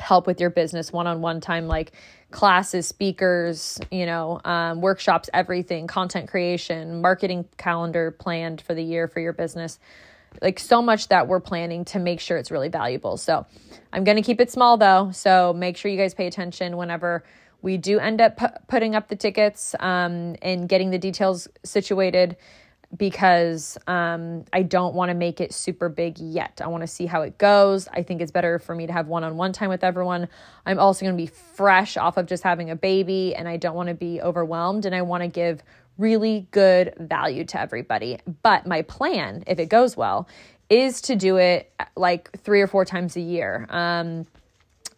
help 0.00 0.26
with 0.26 0.40
your 0.40 0.50
business 0.50 0.92
one 0.92 1.06
on 1.06 1.20
one 1.20 1.40
time, 1.40 1.66
like 1.66 1.92
classes, 2.30 2.86
speakers, 2.86 3.80
you 3.90 4.06
know, 4.06 4.40
um, 4.44 4.80
workshops, 4.80 5.28
everything, 5.34 5.86
content 5.86 6.28
creation, 6.28 7.00
marketing 7.00 7.44
calendar 7.56 8.10
planned 8.10 8.60
for 8.60 8.74
the 8.74 8.82
year 8.82 9.08
for 9.08 9.20
your 9.20 9.32
business. 9.32 9.78
Like 10.40 10.60
so 10.60 10.80
much 10.80 11.08
that 11.08 11.26
we're 11.26 11.40
planning 11.40 11.84
to 11.86 11.98
make 11.98 12.20
sure 12.20 12.36
it's 12.36 12.50
really 12.50 12.68
valuable. 12.68 13.16
So 13.16 13.46
I'm 13.92 14.04
going 14.04 14.16
to 14.16 14.22
keep 14.22 14.40
it 14.40 14.50
small 14.50 14.76
though. 14.76 15.10
So 15.12 15.52
make 15.52 15.76
sure 15.76 15.90
you 15.90 15.98
guys 15.98 16.14
pay 16.14 16.26
attention 16.26 16.76
whenever 16.76 17.24
we 17.62 17.76
do 17.76 17.98
end 17.98 18.20
up 18.20 18.36
pu- 18.36 18.58
putting 18.68 18.94
up 18.94 19.08
the 19.08 19.16
tickets 19.16 19.74
um, 19.80 20.36
and 20.40 20.68
getting 20.68 20.90
the 20.90 20.98
details 20.98 21.48
situated 21.64 22.36
because 22.96 23.78
um, 23.86 24.44
I 24.52 24.62
don't 24.62 24.94
want 24.94 25.10
to 25.10 25.14
make 25.14 25.40
it 25.40 25.52
super 25.52 25.88
big 25.88 26.18
yet. 26.18 26.60
I 26.62 26.66
want 26.66 26.82
to 26.82 26.88
see 26.88 27.06
how 27.06 27.22
it 27.22 27.38
goes. 27.38 27.86
I 27.88 28.02
think 28.02 28.20
it's 28.20 28.32
better 28.32 28.58
for 28.58 28.74
me 28.74 28.86
to 28.86 28.92
have 28.92 29.06
one 29.06 29.22
on 29.22 29.36
one 29.36 29.52
time 29.52 29.68
with 29.68 29.84
everyone. 29.84 30.28
I'm 30.66 30.78
also 30.78 31.04
going 31.04 31.16
to 31.16 31.22
be 31.22 31.28
fresh 31.28 31.96
off 31.96 32.16
of 32.16 32.26
just 32.26 32.42
having 32.42 32.70
a 32.70 32.76
baby, 32.76 33.34
and 33.34 33.48
I 33.48 33.56
don't 33.58 33.76
want 33.76 33.88
to 33.88 33.94
be 33.94 34.20
overwhelmed, 34.20 34.86
and 34.86 34.94
I 34.94 35.02
want 35.02 35.22
to 35.22 35.28
give 35.28 35.62
really 35.98 36.48
good 36.50 36.94
value 36.98 37.44
to 37.44 37.60
everybody. 37.60 38.18
But 38.42 38.66
my 38.66 38.82
plan, 38.82 39.44
if 39.46 39.58
it 39.58 39.68
goes 39.68 39.96
well, 39.96 40.28
is 40.68 41.00
to 41.02 41.16
do 41.16 41.36
it 41.36 41.72
like 41.96 42.30
three 42.40 42.60
or 42.60 42.66
four 42.66 42.84
times 42.84 43.16
a 43.16 43.20
year. 43.20 43.66
Um, 43.68 44.26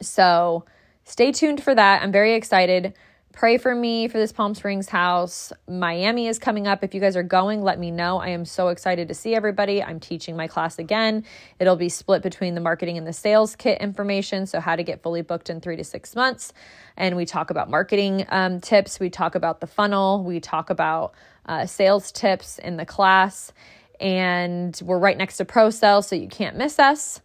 so 0.01 0.65
stay 1.05 1.33
tuned 1.33 1.63
for 1.63 1.75
that. 1.75 2.03
I'm 2.03 2.13
very 2.13 2.35
excited. 2.35 2.95
Pray 3.33 3.57
for 3.57 3.75
me 3.75 4.09
for 4.09 4.19
this 4.19 4.31
Palm 4.31 4.55
Springs 4.55 4.91
house. 4.91 5.53
Miami 5.67 6.27
is 6.27 6.39
coming 6.39 6.67
up. 6.67 6.85
If 6.85 6.95
you 6.95 7.01
guys 7.01 7.17
are 7.17 7.23
going, 7.23 7.63
let 7.63 7.79
me 7.79 7.91
know. 7.91 8.19
I 8.19 8.29
am 8.29 8.45
so 8.45 8.69
excited 8.69 9.09
to 9.09 9.15
see 9.15 9.35
everybody. 9.35 9.83
I'm 9.83 10.01
teaching 10.01 10.37
my 10.37 10.47
class 10.47 10.79
again. 10.79 11.25
It'll 11.59 11.77
be 11.77 11.89
split 11.89 12.23
between 12.23 12.55
the 12.55 12.61
marketing 12.61 12.99
and 12.99 13.07
the 13.07 13.13
sales 13.13 13.57
kit 13.57 13.81
information. 13.81 14.45
So, 14.45 14.61
how 14.61 14.77
to 14.77 14.83
get 14.83 15.03
fully 15.03 15.23
booked 15.23 15.49
in 15.49 15.63
three 15.63 15.77
to 15.77 15.85
six 15.85 16.15
months. 16.15 16.53
And 16.97 17.17
we 17.17 17.25
talk 17.25 17.51
about 17.51 17.71
marketing 17.71 18.27
um, 18.29 18.61
tips. 18.61 19.01
We 19.01 19.09
talk 19.09 19.35
about 19.35 19.61
the 19.61 19.67
funnel. 19.67 20.23
We 20.23 20.39
talk 20.39 20.69
about 20.69 21.15
uh, 21.47 21.65
sales 21.65 22.13
tips 22.13 22.59
in 22.59 22.77
the 22.77 22.87
class. 22.87 23.51
And 23.99 24.79
we're 24.85 24.99
right 24.99 25.17
next 25.17 25.39
to 25.39 25.47
ProCell, 25.47 26.05
so 26.05 26.17
you 26.17 26.29
can't 26.29 26.57
miss 26.57 26.79
us 26.79 27.21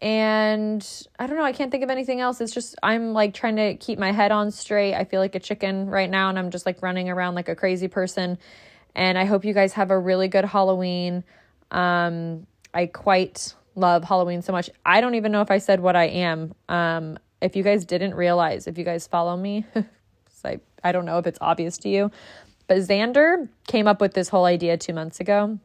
and 0.00 1.06
I 1.18 1.26
don't 1.26 1.36
know, 1.36 1.44
I 1.44 1.52
can't 1.52 1.70
think 1.70 1.84
of 1.84 1.90
anything 1.90 2.20
else. 2.20 2.40
It's 2.40 2.52
just 2.52 2.76
I'm 2.82 3.12
like 3.12 3.34
trying 3.34 3.56
to 3.56 3.74
keep 3.76 3.98
my 3.98 4.12
head 4.12 4.32
on 4.32 4.50
straight. 4.50 4.94
I 4.94 5.04
feel 5.04 5.20
like 5.20 5.34
a 5.34 5.40
chicken 5.40 5.88
right 5.88 6.10
now 6.10 6.28
and 6.28 6.38
I'm 6.38 6.50
just 6.50 6.66
like 6.66 6.82
running 6.82 7.08
around 7.08 7.34
like 7.34 7.48
a 7.48 7.56
crazy 7.56 7.88
person. 7.88 8.38
And 8.94 9.18
I 9.18 9.24
hope 9.24 9.44
you 9.44 9.54
guys 9.54 9.72
have 9.74 9.90
a 9.90 9.98
really 9.98 10.28
good 10.28 10.44
Halloween. 10.44 11.24
Um 11.70 12.46
I 12.72 12.86
quite 12.86 13.54
love 13.74 14.04
Halloween 14.04 14.42
so 14.42 14.52
much. 14.52 14.68
I 14.84 15.00
don't 15.00 15.14
even 15.14 15.32
know 15.32 15.40
if 15.40 15.50
I 15.50 15.58
said 15.58 15.80
what 15.80 15.96
I 15.96 16.04
am. 16.04 16.54
Um 16.68 17.18
if 17.40 17.56
you 17.56 17.62
guys 17.62 17.84
didn't 17.84 18.14
realize, 18.14 18.66
if 18.66 18.78
you 18.78 18.84
guys 18.84 19.06
follow 19.06 19.36
me, 19.36 19.64
I 20.44 20.60
I 20.82 20.92
don't 20.92 21.06
know 21.06 21.18
if 21.18 21.26
it's 21.26 21.38
obvious 21.40 21.78
to 21.78 21.88
you, 21.88 22.10
but 22.66 22.78
Xander 22.78 23.48
came 23.66 23.86
up 23.86 24.00
with 24.00 24.12
this 24.12 24.28
whole 24.28 24.44
idea 24.44 24.76
2 24.76 24.92
months 24.92 25.20
ago. 25.20 25.58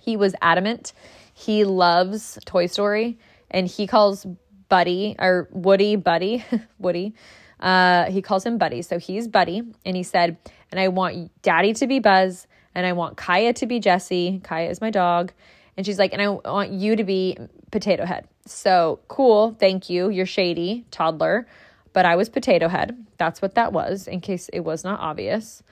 He 0.00 0.16
was 0.16 0.34
adamant. 0.40 0.92
He 1.34 1.64
loves 1.64 2.38
Toy 2.44 2.66
Story 2.66 3.18
and 3.54 3.68
he 3.68 3.86
calls 3.86 4.26
Buddy 4.68 5.14
or 5.18 5.48
Woody 5.52 5.96
Buddy, 5.96 6.44
Woody. 6.78 7.14
Uh, 7.60 8.10
he 8.10 8.20
calls 8.20 8.44
him 8.44 8.58
Buddy. 8.58 8.82
So 8.82 8.98
he's 8.98 9.28
Buddy. 9.28 9.62
And 9.86 9.96
he 9.96 10.02
said, 10.02 10.36
and 10.70 10.80
I 10.80 10.88
want 10.88 11.30
Daddy 11.40 11.72
to 11.74 11.86
be 11.86 12.00
Buzz, 12.00 12.46
and 12.74 12.84
I 12.84 12.92
want 12.92 13.16
Kaya 13.16 13.52
to 13.54 13.66
be 13.66 13.78
Jesse. 13.78 14.40
Kaya 14.42 14.68
is 14.68 14.80
my 14.80 14.90
dog. 14.90 15.32
And 15.76 15.86
she's 15.86 15.98
like, 15.98 16.12
and 16.12 16.20
I 16.20 16.28
want 16.28 16.72
you 16.72 16.96
to 16.96 17.04
be 17.04 17.38
Potato 17.70 18.04
Head. 18.04 18.26
So 18.46 19.00
cool. 19.08 19.56
Thank 19.58 19.88
you. 19.88 20.10
You're 20.10 20.26
shady, 20.26 20.84
toddler. 20.90 21.46
But 21.92 22.04
I 22.04 22.16
was 22.16 22.28
Potato 22.28 22.68
Head. 22.68 23.06
That's 23.18 23.40
what 23.40 23.54
that 23.54 23.72
was, 23.72 24.08
in 24.08 24.20
case 24.20 24.48
it 24.52 24.60
was 24.60 24.82
not 24.82 24.98
obvious. 24.98 25.62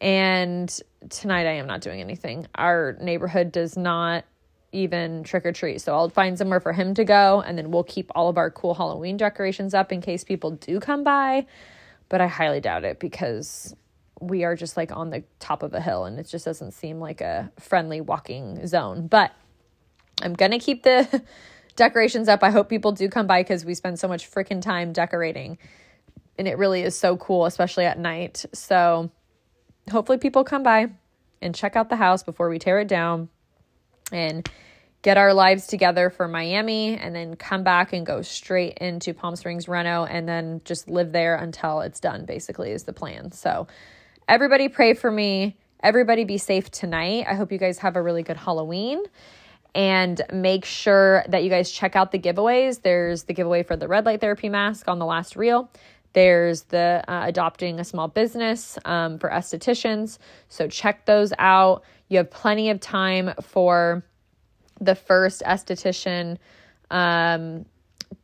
And 0.00 0.68
tonight 1.08 1.46
I 1.46 1.52
am 1.52 1.68
not 1.68 1.80
doing 1.80 2.00
anything. 2.00 2.48
Our 2.56 2.98
neighborhood 3.00 3.52
does 3.52 3.76
not 3.76 4.24
even 4.76 5.24
trick 5.24 5.46
or 5.46 5.52
treat. 5.52 5.80
So 5.80 5.94
I'll 5.94 6.10
find 6.10 6.36
somewhere 6.36 6.60
for 6.60 6.72
him 6.72 6.94
to 6.94 7.04
go 7.04 7.40
and 7.40 7.56
then 7.56 7.70
we'll 7.70 7.84
keep 7.84 8.10
all 8.14 8.28
of 8.28 8.36
our 8.36 8.50
cool 8.50 8.74
Halloween 8.74 9.16
decorations 9.16 9.74
up 9.74 9.90
in 9.90 10.00
case 10.00 10.22
people 10.22 10.50
do 10.52 10.78
come 10.78 11.02
by. 11.02 11.46
But 12.08 12.20
I 12.20 12.26
highly 12.26 12.60
doubt 12.60 12.84
it 12.84 13.00
because 13.00 13.74
we 14.20 14.44
are 14.44 14.54
just 14.54 14.76
like 14.76 14.92
on 14.92 15.10
the 15.10 15.24
top 15.40 15.62
of 15.62 15.74
a 15.74 15.80
hill 15.80 16.04
and 16.04 16.18
it 16.18 16.28
just 16.28 16.44
doesn't 16.44 16.72
seem 16.72 17.00
like 17.00 17.20
a 17.20 17.50
friendly 17.58 18.00
walking 18.00 18.66
zone. 18.66 19.06
But 19.06 19.32
I'm 20.22 20.34
going 20.34 20.52
to 20.52 20.58
keep 20.58 20.82
the 20.82 21.22
decorations 21.76 22.28
up. 22.28 22.42
I 22.42 22.50
hope 22.50 22.68
people 22.68 22.92
do 22.92 23.08
come 23.08 23.26
by 23.26 23.42
because 23.42 23.64
we 23.64 23.74
spend 23.74 23.98
so 23.98 24.08
much 24.08 24.30
freaking 24.30 24.60
time 24.60 24.92
decorating 24.92 25.58
and 26.38 26.46
it 26.46 26.58
really 26.58 26.82
is 26.82 26.96
so 26.98 27.16
cool, 27.16 27.46
especially 27.46 27.86
at 27.86 27.98
night. 27.98 28.44
So 28.52 29.10
hopefully 29.90 30.18
people 30.18 30.44
come 30.44 30.62
by 30.62 30.88
and 31.40 31.54
check 31.54 31.76
out 31.76 31.88
the 31.88 31.96
house 31.96 32.22
before 32.22 32.50
we 32.50 32.58
tear 32.58 32.78
it 32.80 32.88
down 32.88 33.30
and 34.12 34.48
get 35.06 35.16
our 35.16 35.32
lives 35.32 35.68
together 35.68 36.10
for 36.10 36.26
Miami 36.26 36.96
and 36.96 37.14
then 37.14 37.36
come 37.36 37.62
back 37.62 37.92
and 37.92 38.04
go 38.04 38.22
straight 38.22 38.76
into 38.78 39.14
Palm 39.14 39.36
Springs 39.36 39.68
Reno 39.68 40.04
and 40.04 40.28
then 40.28 40.60
just 40.64 40.90
live 40.90 41.12
there 41.12 41.36
until 41.36 41.80
it's 41.82 42.00
done, 42.00 42.24
basically, 42.24 42.72
is 42.72 42.82
the 42.82 42.92
plan. 42.92 43.30
So, 43.30 43.68
everybody 44.26 44.68
pray 44.68 44.94
for 44.94 45.08
me. 45.08 45.58
Everybody 45.80 46.24
be 46.24 46.38
safe 46.38 46.72
tonight. 46.72 47.26
I 47.28 47.34
hope 47.34 47.52
you 47.52 47.58
guys 47.58 47.78
have 47.78 47.94
a 47.94 48.02
really 48.02 48.24
good 48.24 48.36
Halloween 48.36 49.00
and 49.76 50.20
make 50.32 50.64
sure 50.64 51.24
that 51.28 51.44
you 51.44 51.50
guys 51.50 51.70
check 51.70 51.94
out 51.94 52.10
the 52.10 52.18
giveaways. 52.18 52.82
There's 52.82 53.22
the 53.22 53.32
giveaway 53.32 53.62
for 53.62 53.76
the 53.76 53.86
red 53.86 54.06
light 54.06 54.20
therapy 54.20 54.48
mask 54.48 54.88
on 54.88 54.98
the 54.98 55.06
last 55.06 55.36
reel. 55.36 55.70
There's 56.14 56.62
the 56.62 57.04
uh, 57.06 57.28
adopting 57.28 57.78
a 57.78 57.84
small 57.84 58.08
business 58.08 58.76
um, 58.84 59.20
for 59.20 59.30
estheticians. 59.30 60.18
So 60.48 60.66
check 60.66 61.06
those 61.06 61.32
out. 61.38 61.84
You 62.08 62.18
have 62.18 62.28
plenty 62.28 62.70
of 62.70 62.80
time 62.80 63.34
for 63.40 64.02
the 64.80 64.94
first 64.94 65.42
esthetician 65.42 66.38
um, 66.90 67.64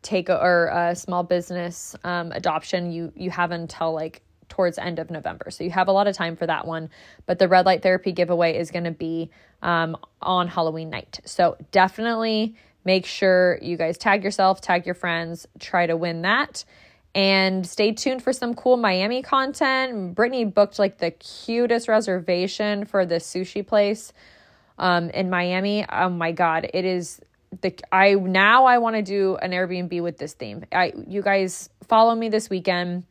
take 0.03 0.29
or 0.29 0.71
a 0.73 0.95
small 0.95 1.23
business 1.23 1.97
um, 2.05 2.33
adoption. 2.33 2.93
You 2.93 3.13
you 3.17 3.31
have 3.31 3.51
until 3.51 3.93
like 3.93 4.23
towards 4.53 4.77
end 4.77 4.99
of 4.99 5.11
November. 5.11 5.51
So 5.51 5.65
you 5.65 5.71
have 5.71 5.89
a 5.89 5.93
lot 5.93 6.07
of 6.07 6.15
time 6.15 6.37
for 6.37 6.47
that 6.47 6.67
one. 6.67 6.91
But 7.25 7.39
the 7.39 7.49
red 7.49 7.65
light 7.65 7.83
therapy 7.83 8.13
giveaway 8.13 8.59
is 8.59 8.71
going 8.71 8.85
to 8.85 8.91
be 8.91 9.31
um, 9.63 9.97
on 10.21 10.47
Halloween 10.47 10.91
night. 10.91 11.21
So 11.25 11.57
definitely 11.71 12.55
make 12.85 13.07
sure 13.07 13.59
you 13.63 13.79
guys 13.79 13.97
tag 13.97 14.23
yourself, 14.23 14.61
tag 14.61 14.85
your 14.85 14.95
friends, 14.95 15.47
try 15.59 15.87
to 15.87 15.97
win 15.97 16.23
that. 16.23 16.67
And 17.15 17.67
stay 17.67 17.93
tuned 17.93 18.23
for 18.23 18.33
some 18.33 18.55
cool 18.55 18.77
Miami 18.77 19.23
content. 19.23 20.15
Brittany 20.15 20.45
booked 20.45 20.79
like 20.79 20.99
the 20.99 21.13
cutest 21.13 21.89
reservation 21.89 22.85
for 22.85 23.07
the 23.07 23.17
sushi 23.17 23.67
place 23.67 24.13
um, 24.79 25.11
in 25.11 25.31
Miami. 25.31 25.85
Oh 25.89 26.09
my 26.09 26.33
God, 26.33 26.69
it 26.73 26.85
is 26.85 27.21
the 27.61 27.75
I 27.91 28.15
now 28.15 28.65
I 28.65 28.79
want 28.79 28.97
to 28.97 29.03
do 29.03 29.37
an 29.37 29.51
Airbnb 29.51 30.03
with 30.03 30.19
this 30.19 30.33
theme. 30.33 30.65
I 30.73 30.93
you 31.07 31.23
guys 31.23 31.69
follow 31.87 32.15
me 32.15 32.29
this 32.29 32.49
weekend. 32.49 33.05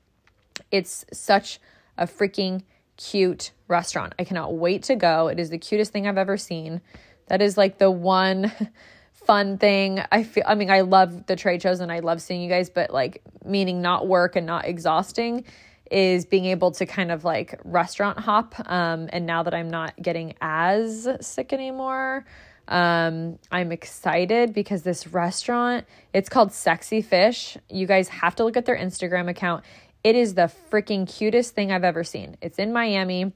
It's 0.72 1.06
such 1.14 1.60
a 1.98 2.08
freaking 2.08 2.64
cute 2.98 3.52
restaurant. 3.68 4.14
I 4.18 4.24
cannot 4.24 4.56
wait 4.56 4.84
to 4.84 4.96
go. 4.96 5.28
It 5.28 5.40
is 5.40 5.50
the 5.50 5.58
cutest 5.58 5.92
thing 5.92 6.08
I've 6.08 6.18
ever 6.18 6.38
seen. 6.38 6.82
That 7.28 7.42
is 7.42 7.58
like 7.58 7.78
the 7.78 7.92
one 7.92 8.52
fun 9.14 9.58
thing. 9.58 10.02
I 10.12 10.24
feel 10.24 10.44
I 10.48 10.56
mean 10.56 10.72
I 10.72 10.82
love 10.82 11.28
the 11.28 11.36
trade 11.36 11.62
shows 11.62 11.80
and 11.80 11.92
I 11.92 12.00
love 12.00 12.22
seeing 12.22 12.42
you 12.42 12.50
guys, 12.50 12.70
but 12.70 12.92
like 12.92 13.22
meaning 13.46 13.82
not 13.82 14.08
work 14.08 14.36
and 14.36 14.46
not 14.46 14.66
exhausting 14.66 15.46
is 15.92 16.26
being 16.26 16.46
able 16.46 16.72
to 16.72 16.86
kind 16.86 17.12
of 17.12 17.24
like 17.24 17.60
restaurant 17.64 18.18
hop. 18.18 18.56
Um, 18.66 19.10
and 19.12 19.26
now 19.26 19.44
that 19.44 19.54
I'm 19.54 19.70
not 19.70 20.02
getting 20.02 20.34
as 20.42 21.08
sick 21.20 21.54
anymore, 21.54 22.26
um, 22.68 23.38
I'm 23.52 23.72
excited 23.72 24.54
because 24.54 24.84
this 24.84 25.08
restaurant, 25.08 25.86
it's 26.14 26.30
called 26.30 26.54
Sexy 26.54 27.02
Fish. 27.02 27.58
You 27.70 27.86
guys 27.86 28.08
have 28.08 28.36
to 28.36 28.46
look 28.46 28.56
at 28.56 28.66
their 28.66 28.78
Instagram 28.78 29.30
account. 29.30 29.66
It 30.04 30.16
is 30.16 30.34
the 30.34 30.52
freaking 30.72 31.08
cutest 31.08 31.54
thing 31.54 31.72
I've 31.72 31.84
ever 31.84 32.04
seen. 32.04 32.38
It's 32.42 32.58
in 32.58 32.72
Miami. 32.72 33.34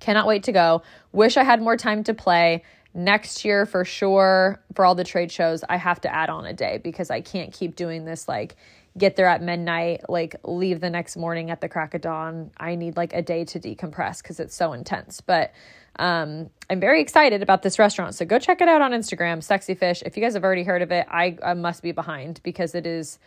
Cannot 0.00 0.26
wait 0.26 0.44
to 0.44 0.52
go. 0.52 0.82
Wish 1.12 1.36
I 1.36 1.44
had 1.44 1.62
more 1.62 1.76
time 1.76 2.04
to 2.04 2.14
play. 2.14 2.64
Next 2.92 3.44
year, 3.44 3.66
for 3.66 3.84
sure, 3.84 4.60
for 4.74 4.84
all 4.84 4.96
the 4.96 5.04
trade 5.04 5.30
shows, 5.30 5.62
I 5.68 5.76
have 5.76 6.00
to 6.00 6.12
add 6.12 6.28
on 6.28 6.44
a 6.44 6.52
day 6.52 6.78
because 6.82 7.10
I 7.10 7.20
can't 7.20 7.52
keep 7.52 7.76
doing 7.76 8.04
this 8.04 8.26
like 8.26 8.56
get 8.98 9.14
there 9.14 9.26
at 9.26 9.42
midnight, 9.42 10.08
like 10.08 10.34
leave 10.42 10.80
the 10.80 10.90
next 10.90 11.16
morning 11.16 11.50
at 11.50 11.60
the 11.60 11.68
crack 11.68 11.94
of 11.94 12.00
dawn. 12.00 12.50
I 12.56 12.74
need 12.74 12.96
like 12.96 13.12
a 13.12 13.22
day 13.22 13.44
to 13.44 13.60
decompress 13.60 14.22
because 14.22 14.40
it's 14.40 14.56
so 14.56 14.72
intense. 14.72 15.20
But 15.20 15.52
um, 15.96 16.50
I'm 16.68 16.80
very 16.80 17.00
excited 17.00 17.42
about 17.42 17.62
this 17.62 17.78
restaurant. 17.78 18.16
So 18.16 18.24
go 18.24 18.40
check 18.40 18.60
it 18.60 18.68
out 18.68 18.82
on 18.82 18.90
Instagram, 18.90 19.42
Sexy 19.42 19.74
Fish. 19.74 20.02
If 20.04 20.16
you 20.16 20.22
guys 20.22 20.34
have 20.34 20.42
already 20.42 20.64
heard 20.64 20.82
of 20.82 20.90
it, 20.90 21.06
I, 21.08 21.38
I 21.44 21.54
must 21.54 21.82
be 21.82 21.92
behind 21.92 22.40
because 22.42 22.74
it 22.74 22.86
is 22.86 23.20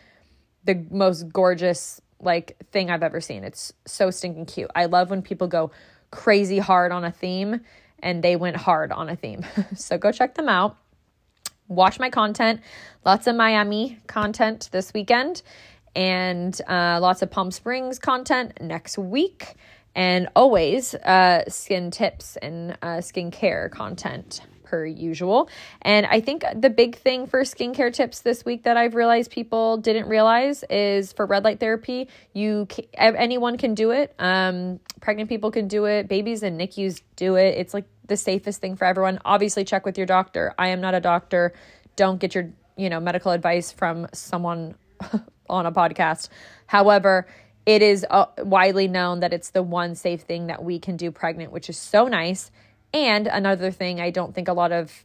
the 0.64 0.84
most 0.90 1.32
gorgeous 1.32 2.02
like 2.20 2.56
thing 2.70 2.90
I've 2.90 3.02
ever 3.02 3.20
seen. 3.20 3.44
It's 3.44 3.72
so 3.86 4.10
stinking 4.10 4.46
cute. 4.46 4.70
I 4.74 4.86
love 4.86 5.10
when 5.10 5.22
people 5.22 5.48
go 5.48 5.70
crazy 6.10 6.58
hard 6.58 6.92
on 6.92 7.04
a 7.04 7.10
theme 7.10 7.60
and 8.04 8.22
they 8.22 8.36
went 8.36 8.56
hard 8.56 8.92
on 8.92 9.08
a 9.08 9.16
theme. 9.16 9.44
so 9.74 9.98
go 9.98 10.12
check 10.12 10.34
them 10.36 10.48
out. 10.48 10.76
Watch 11.66 11.98
my 11.98 12.10
content. 12.10 12.60
Lots 13.04 13.26
of 13.26 13.34
Miami 13.34 13.98
content 14.06 14.68
this 14.70 14.92
weekend 14.94 15.42
and 15.96 16.60
uh, 16.68 16.98
lots 17.00 17.22
of 17.22 17.30
Palm 17.30 17.50
Springs 17.50 17.98
content 17.98 18.60
next 18.60 18.98
week. 18.98 19.54
And 19.96 20.28
always 20.36 20.94
uh, 20.94 21.48
skin 21.48 21.90
tips 21.90 22.36
and 22.36 22.72
uh, 22.82 22.98
skincare 22.98 23.70
content 23.70 24.40
per 24.64 24.84
usual. 24.84 25.48
And 25.82 26.06
I 26.06 26.20
think 26.20 26.44
the 26.54 26.70
big 26.70 26.96
thing 26.96 27.26
for 27.26 27.42
skincare 27.42 27.92
tips 27.92 28.20
this 28.22 28.44
week 28.44 28.64
that 28.64 28.76
I've 28.76 28.94
realized 28.94 29.30
people 29.30 29.76
didn't 29.76 30.08
realize 30.08 30.64
is 30.68 31.12
for 31.12 31.26
red 31.26 31.44
light 31.44 31.60
therapy, 31.60 32.08
you 32.32 32.66
anyone 32.94 33.58
can 33.58 33.74
do 33.74 33.92
it. 33.92 34.14
Um, 34.18 34.80
pregnant 35.00 35.28
people 35.28 35.50
can 35.50 35.68
do 35.68 35.84
it. 35.84 36.08
Babies 36.08 36.42
and 36.42 36.58
NICUs 36.58 37.02
do 37.16 37.36
it. 37.36 37.58
It's 37.58 37.74
like 37.74 37.84
the 38.06 38.16
safest 38.16 38.60
thing 38.60 38.76
for 38.76 38.84
everyone. 38.84 39.20
Obviously, 39.24 39.64
check 39.64 39.84
with 39.84 39.96
your 39.96 40.06
doctor. 40.06 40.54
I 40.58 40.68
am 40.68 40.80
not 40.80 40.94
a 40.94 41.00
doctor. 41.00 41.52
Don't 41.96 42.18
get 42.18 42.34
your 42.34 42.50
you 42.76 42.90
know 42.90 43.00
medical 43.00 43.32
advice 43.32 43.70
from 43.70 44.08
someone 44.12 44.74
on 45.48 45.66
a 45.66 45.72
podcast. 45.72 46.28
However, 46.66 47.26
it 47.66 47.82
is 47.82 48.06
uh, 48.10 48.26
widely 48.38 48.88
known 48.88 49.20
that 49.20 49.32
it's 49.32 49.50
the 49.50 49.62
one 49.62 49.94
safe 49.94 50.22
thing 50.22 50.48
that 50.48 50.62
we 50.62 50.78
can 50.78 50.96
do 50.96 51.10
pregnant, 51.10 51.50
which 51.50 51.70
is 51.70 51.78
so 51.78 52.06
nice. 52.08 52.50
And 52.94 53.26
another 53.26 53.72
thing 53.72 54.00
I 54.00 54.10
don't 54.10 54.34
think 54.34 54.46
a 54.46 54.52
lot 54.52 54.72
of 54.72 55.04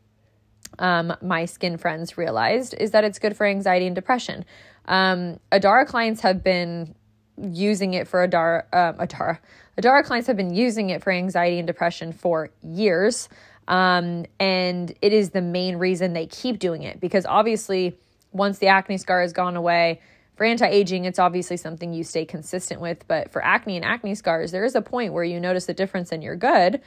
um, 0.78 1.14
my 1.22 1.46
skin 1.46 1.78
friends 1.78 2.18
realized 2.18 2.76
is 2.80 2.92
that 2.92 3.04
it's 3.04 3.18
good 3.18 3.36
for 3.36 3.46
anxiety 3.46 3.88
and 3.88 3.96
depression. 3.96 4.46
Um, 4.86 5.40
Adara 5.52 5.88
clients 5.88 6.22
have 6.22 6.44
been 6.44 6.96
using 7.38 7.96
it 7.96 8.08
for 8.08 8.26
Adara, 8.26 8.64
um, 8.72 8.96
Adara, 9.06 9.40
Adara 9.78 10.04
clients 10.04 10.28
have 10.28 10.38
been 10.38 10.54
using 10.54 10.92
it 10.92 11.04
for 11.04 11.12
anxiety 11.12 11.58
and 11.58 11.66
depression 11.66 12.14
for 12.14 12.52
years. 12.64 13.28
Um, 13.68 14.26
and 14.40 14.94
it 15.02 15.12
is 15.12 15.32
the 15.32 15.42
main 15.42 15.78
reason 15.78 16.14
they 16.14 16.28
keep 16.28 16.60
doing 16.60 16.84
it 16.84 17.00
because 17.00 17.26
obviously, 17.26 17.98
once 18.32 18.60
the 18.60 18.68
acne 18.68 18.98
scar 18.98 19.22
has 19.22 19.34
gone 19.34 19.56
away, 19.56 20.02
for 20.36 20.46
anti 20.46 20.66
aging, 20.66 21.06
it's 21.06 21.20
obviously 21.20 21.58
something 21.58 21.94
you 21.94 22.04
stay 22.04 22.24
consistent 22.24 22.80
with. 22.80 23.06
But 23.08 23.32
for 23.32 23.44
acne 23.44 23.76
and 23.76 23.84
acne 23.84 24.16
scars, 24.16 24.52
there 24.52 24.64
is 24.64 24.74
a 24.74 24.82
point 24.82 25.12
where 25.14 25.24
you 25.24 25.40
notice 25.40 25.66
the 25.66 25.74
difference 25.74 26.12
and 26.12 26.24
you're 26.24 26.36
good. 26.36 26.82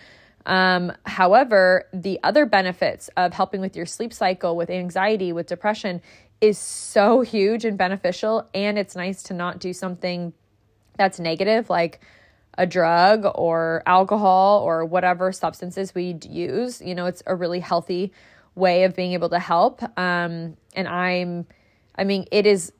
Um, 0.47 0.93
however, 1.05 1.87
the 1.93 2.19
other 2.23 2.47
benefits 2.47 3.09
of 3.17 3.33
helping 3.33 3.61
with 3.61 3.77
your 3.77 3.87
sleep 3.87 4.13
cycle, 4.13 4.57
with 4.57 4.71
anxiety, 4.71 5.33
with 5.33 5.47
depression 5.47 6.03
is 6.41 6.59
so 6.59 7.21
huge 7.23 7.65
and 7.65 7.79
beneficial. 7.79 8.49
And 8.55 8.79
it's 8.79 8.97
nice 8.97 9.23
to 9.25 9.35
not 9.35 9.59
do 9.59 9.73
something 9.73 10.33
that's 10.97 11.19
negative, 11.19 11.71
like 11.71 12.01
a 12.59 12.67
drug 12.67 13.25
or 13.35 13.83
alcohol 13.87 14.61
or 14.61 14.85
whatever 14.85 15.33
substances 15.33 15.95
we 15.95 16.19
use. 16.29 16.83
You 16.83 16.95
know, 16.95 17.07
it's 17.07 17.23
a 17.27 17.35
really 17.35 17.61
healthy 17.61 18.13
way 18.55 18.85
of 18.85 18.95
being 18.95 19.13
able 19.13 19.31
to 19.31 19.39
help. 19.39 19.83
Um, 19.99 20.57
and 20.75 20.87
I'm, 20.87 21.47
I 21.97 22.05
mean, 22.05 22.27
it 22.31 22.47
is 22.47 22.73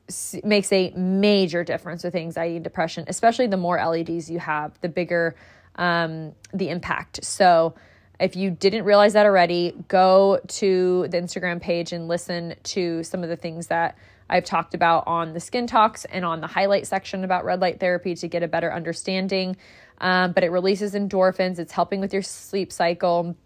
makes 0.45 0.73
a 0.73 0.91
major 0.91 1.65
difference 1.65 2.05
with 2.05 2.15
anxiety 2.15 2.57
and 2.57 2.65
depression, 2.65 3.05
especially 3.09 3.47
the 3.47 3.57
more 3.57 3.83
LEDs 3.83 4.31
you 4.31 4.39
have, 4.39 4.79
the 4.81 4.89
bigger 4.89 5.35
um, 5.77 6.33
the 6.53 6.69
impact. 6.69 7.25
So, 7.25 7.75
if 8.21 8.37
you 8.37 8.51
didn't 8.51 8.85
realize 8.85 9.15
that 9.15 9.27
already, 9.27 9.75
go 9.89 10.39
to 10.47 11.09
the 11.09 11.17
Instagram 11.17 11.61
page 11.61 11.93
and 11.93 12.07
listen 12.07 12.55
to 12.63 13.03
some 13.03 13.25
of 13.25 13.29
the 13.29 13.37
things 13.37 13.67
that 13.67 13.99
I've 14.31 14.45
talked 14.45 14.75
about 14.75 15.05
on 15.07 15.35
the 15.35 15.41
Skin 15.41 15.67
Talks 15.67 16.05
and 16.05 16.25
on 16.25 16.41
the 16.41 16.47
highlight 16.47 16.87
section 16.87 17.25
about 17.25 17.45
red 17.45 17.61
light 17.61 17.81
therapy 17.81 18.15
to 18.15 18.29
get 18.29 18.43
a 18.43 18.49
better 18.49 18.73
understanding. 18.73 19.57
Um, 19.99 20.33
but 20.33 20.45
it 20.45 20.51
releases 20.51 20.95
endorphins, 20.95 21.59
it's 21.59 21.73
helping 21.73 22.01
with 22.01 22.13
your 22.13 22.23
sleep 22.23 22.73
cycle. 22.73 23.37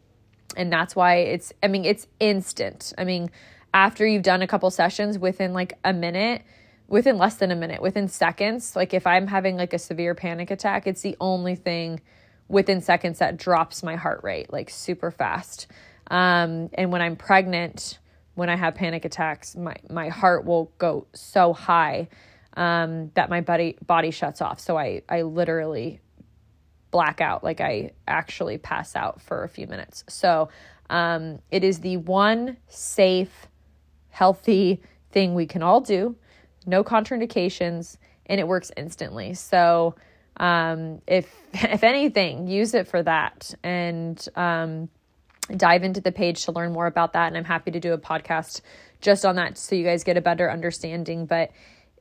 And 0.57 0.73
that's 0.73 0.95
why 0.95 1.17
it's, 1.17 1.53
I 1.63 1.69
mean, 1.69 1.85
it's 1.85 2.07
instant. 2.21 2.93
I 2.97 3.05
mean, 3.05 3.31
after 3.75 4.07
you've 4.07 4.23
done 4.23 4.43
a 4.43 4.47
couple 4.47 4.71
sessions 4.71 5.19
within 5.19 5.53
like 5.53 5.79
a 5.85 5.93
minute, 5.93 6.43
within 6.89 7.19
less 7.19 7.37
than 7.37 7.51
a 7.51 7.57
minute, 7.57 7.83
within 7.83 8.09
seconds. 8.09 8.77
Like 8.77 8.95
if 8.95 9.07
I'm 9.07 9.27
having 9.27 9.57
like 9.57 9.73
a 9.73 9.79
severe 9.79 10.15
panic 10.15 10.51
attack, 10.51 10.87
it's 10.87 11.03
the 11.03 11.17
only 11.21 11.57
thing 11.57 12.01
within 12.49 12.81
seconds 12.81 13.19
that 13.19 13.37
drops 13.37 13.83
my 13.83 13.97
heart 13.97 14.21
rate 14.23 14.53
like 14.53 14.71
super 14.71 15.11
fast. 15.11 15.67
Um, 16.09 16.71
and 16.75 16.93
when 16.93 17.03
I'm 17.03 17.17
pregnant, 17.17 17.99
when 18.35 18.49
I 18.49 18.57
have 18.57 18.75
panic 18.75 19.05
attacks, 19.05 19.57
my 19.57 19.77
my 19.91 20.09
heart 20.09 20.45
will 20.45 20.71
go 20.79 21.07
so 21.13 21.53
high 21.53 22.09
um, 22.57 23.11
that 23.15 23.29
my 23.29 23.41
body 23.41 23.77
body 23.85 24.11
shuts 24.11 24.41
off. 24.41 24.61
So 24.61 24.79
I 24.79 25.03
I 25.09 25.23
literally 25.23 26.01
black 26.93 27.21
out, 27.21 27.43
like 27.43 27.61
I 27.61 27.91
actually 28.07 28.59
pass 28.59 28.95
out 28.95 29.21
for 29.21 29.43
a 29.43 29.49
few 29.49 29.67
minutes. 29.67 30.05
So 30.09 30.49
um, 30.89 31.41
it 31.51 31.65
is 31.65 31.81
the 31.81 31.97
one 31.97 32.59
safe, 32.69 33.49
healthy 34.11 34.81
thing 35.11 35.35
we 35.35 35.47
can 35.47 35.63
all 35.63 35.81
do 35.81 36.17
no 36.67 36.85
contraindications, 36.85 37.97
and 38.27 38.41
it 38.41 38.47
works 38.47 38.71
instantly. 38.77 39.35
So 39.35 39.95
um, 40.37 41.01
if 41.07 41.33
if 41.53 41.85
anything, 41.85 42.49
use 42.49 42.75
it 42.75 42.89
for 42.89 43.03
that 43.03 43.55
and 43.63 44.27
um, 44.37 44.89
dive 45.55 45.83
into 45.83 46.01
the 46.01 46.13
page 46.13 46.45
to 46.45 46.53
learn 46.53 46.73
more 46.73 46.87
about 46.87 47.13
that. 47.15 47.29
And 47.29 47.37
I'm 47.37 47.45
happy 47.45 47.71
to 47.71 47.81
do 47.81 47.93
a 47.93 47.99
podcast 47.99 48.61
just 49.01 49.25
on 49.25 49.37
that 49.37 49.59
so 49.59 49.77
you 49.77 49.85
guys 49.85 50.05
get 50.05 50.17
a 50.17 50.21
better 50.21 50.51
understanding. 50.51 51.27
But 51.27 51.51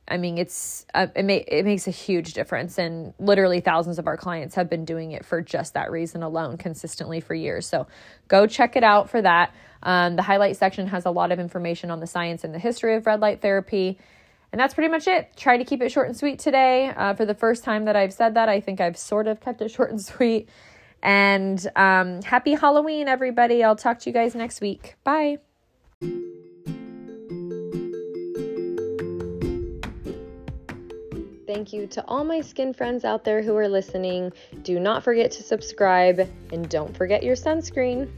I 0.08 0.18
mean, 0.18 0.38
it's 0.38 0.86
uh, 0.94 1.08
it, 1.16 1.24
it 1.48 1.64
makes 1.64 1.88
a 1.88 1.90
huge 1.90 2.32
difference, 2.34 2.78
and 2.78 3.12
literally 3.18 3.60
thousands 3.60 3.98
of 3.98 4.06
our 4.06 4.16
clients 4.16 4.54
have 4.54 4.70
been 4.70 4.84
doing 4.84 5.12
it 5.12 5.24
for 5.24 5.42
just 5.42 5.74
that 5.74 5.90
reason 5.90 6.22
alone, 6.22 6.58
consistently 6.58 7.20
for 7.20 7.34
years. 7.34 7.66
So, 7.66 7.88
go 8.28 8.46
check 8.46 8.76
it 8.76 8.84
out 8.84 9.10
for 9.10 9.20
that. 9.22 9.52
Um, 9.82 10.14
the 10.14 10.22
highlight 10.22 10.56
section 10.56 10.86
has 10.88 11.06
a 11.06 11.10
lot 11.10 11.32
of 11.32 11.40
information 11.40 11.90
on 11.90 11.98
the 11.98 12.06
science 12.06 12.44
and 12.44 12.54
the 12.54 12.58
history 12.58 12.94
of 12.94 13.04
red 13.04 13.20
light 13.20 13.40
therapy, 13.40 13.98
and 14.56 14.60
that's 14.62 14.72
pretty 14.72 14.88
much 14.88 15.06
it. 15.06 15.36
Try 15.36 15.58
to 15.58 15.66
keep 15.66 15.82
it 15.82 15.92
short 15.92 16.06
and 16.06 16.16
sweet 16.16 16.38
today. 16.38 16.88
Uh, 16.88 17.12
for 17.12 17.26
the 17.26 17.34
first 17.34 17.62
time 17.62 17.84
that 17.84 17.94
I've 17.94 18.14
said 18.14 18.32
that, 18.36 18.48
I 18.48 18.58
think 18.58 18.80
I've 18.80 18.96
sort 18.96 19.26
of 19.26 19.38
kept 19.38 19.60
it 19.60 19.70
short 19.70 19.90
and 19.90 20.00
sweet. 20.00 20.48
And 21.02 21.60
um, 21.76 22.22
happy 22.22 22.54
Halloween, 22.54 23.06
everybody! 23.06 23.62
I'll 23.62 23.76
talk 23.76 23.98
to 23.98 24.08
you 24.08 24.14
guys 24.14 24.34
next 24.34 24.62
week. 24.62 24.94
Bye. 25.04 25.40
Thank 31.46 31.74
you 31.74 31.86
to 31.88 32.02
all 32.08 32.24
my 32.24 32.40
skin 32.40 32.72
friends 32.72 33.04
out 33.04 33.24
there 33.24 33.42
who 33.42 33.54
are 33.58 33.68
listening. 33.68 34.32
Do 34.62 34.80
not 34.80 35.04
forget 35.04 35.32
to 35.32 35.42
subscribe 35.42 36.26
and 36.50 36.66
don't 36.70 36.96
forget 36.96 37.22
your 37.22 37.36
sunscreen. 37.36 38.08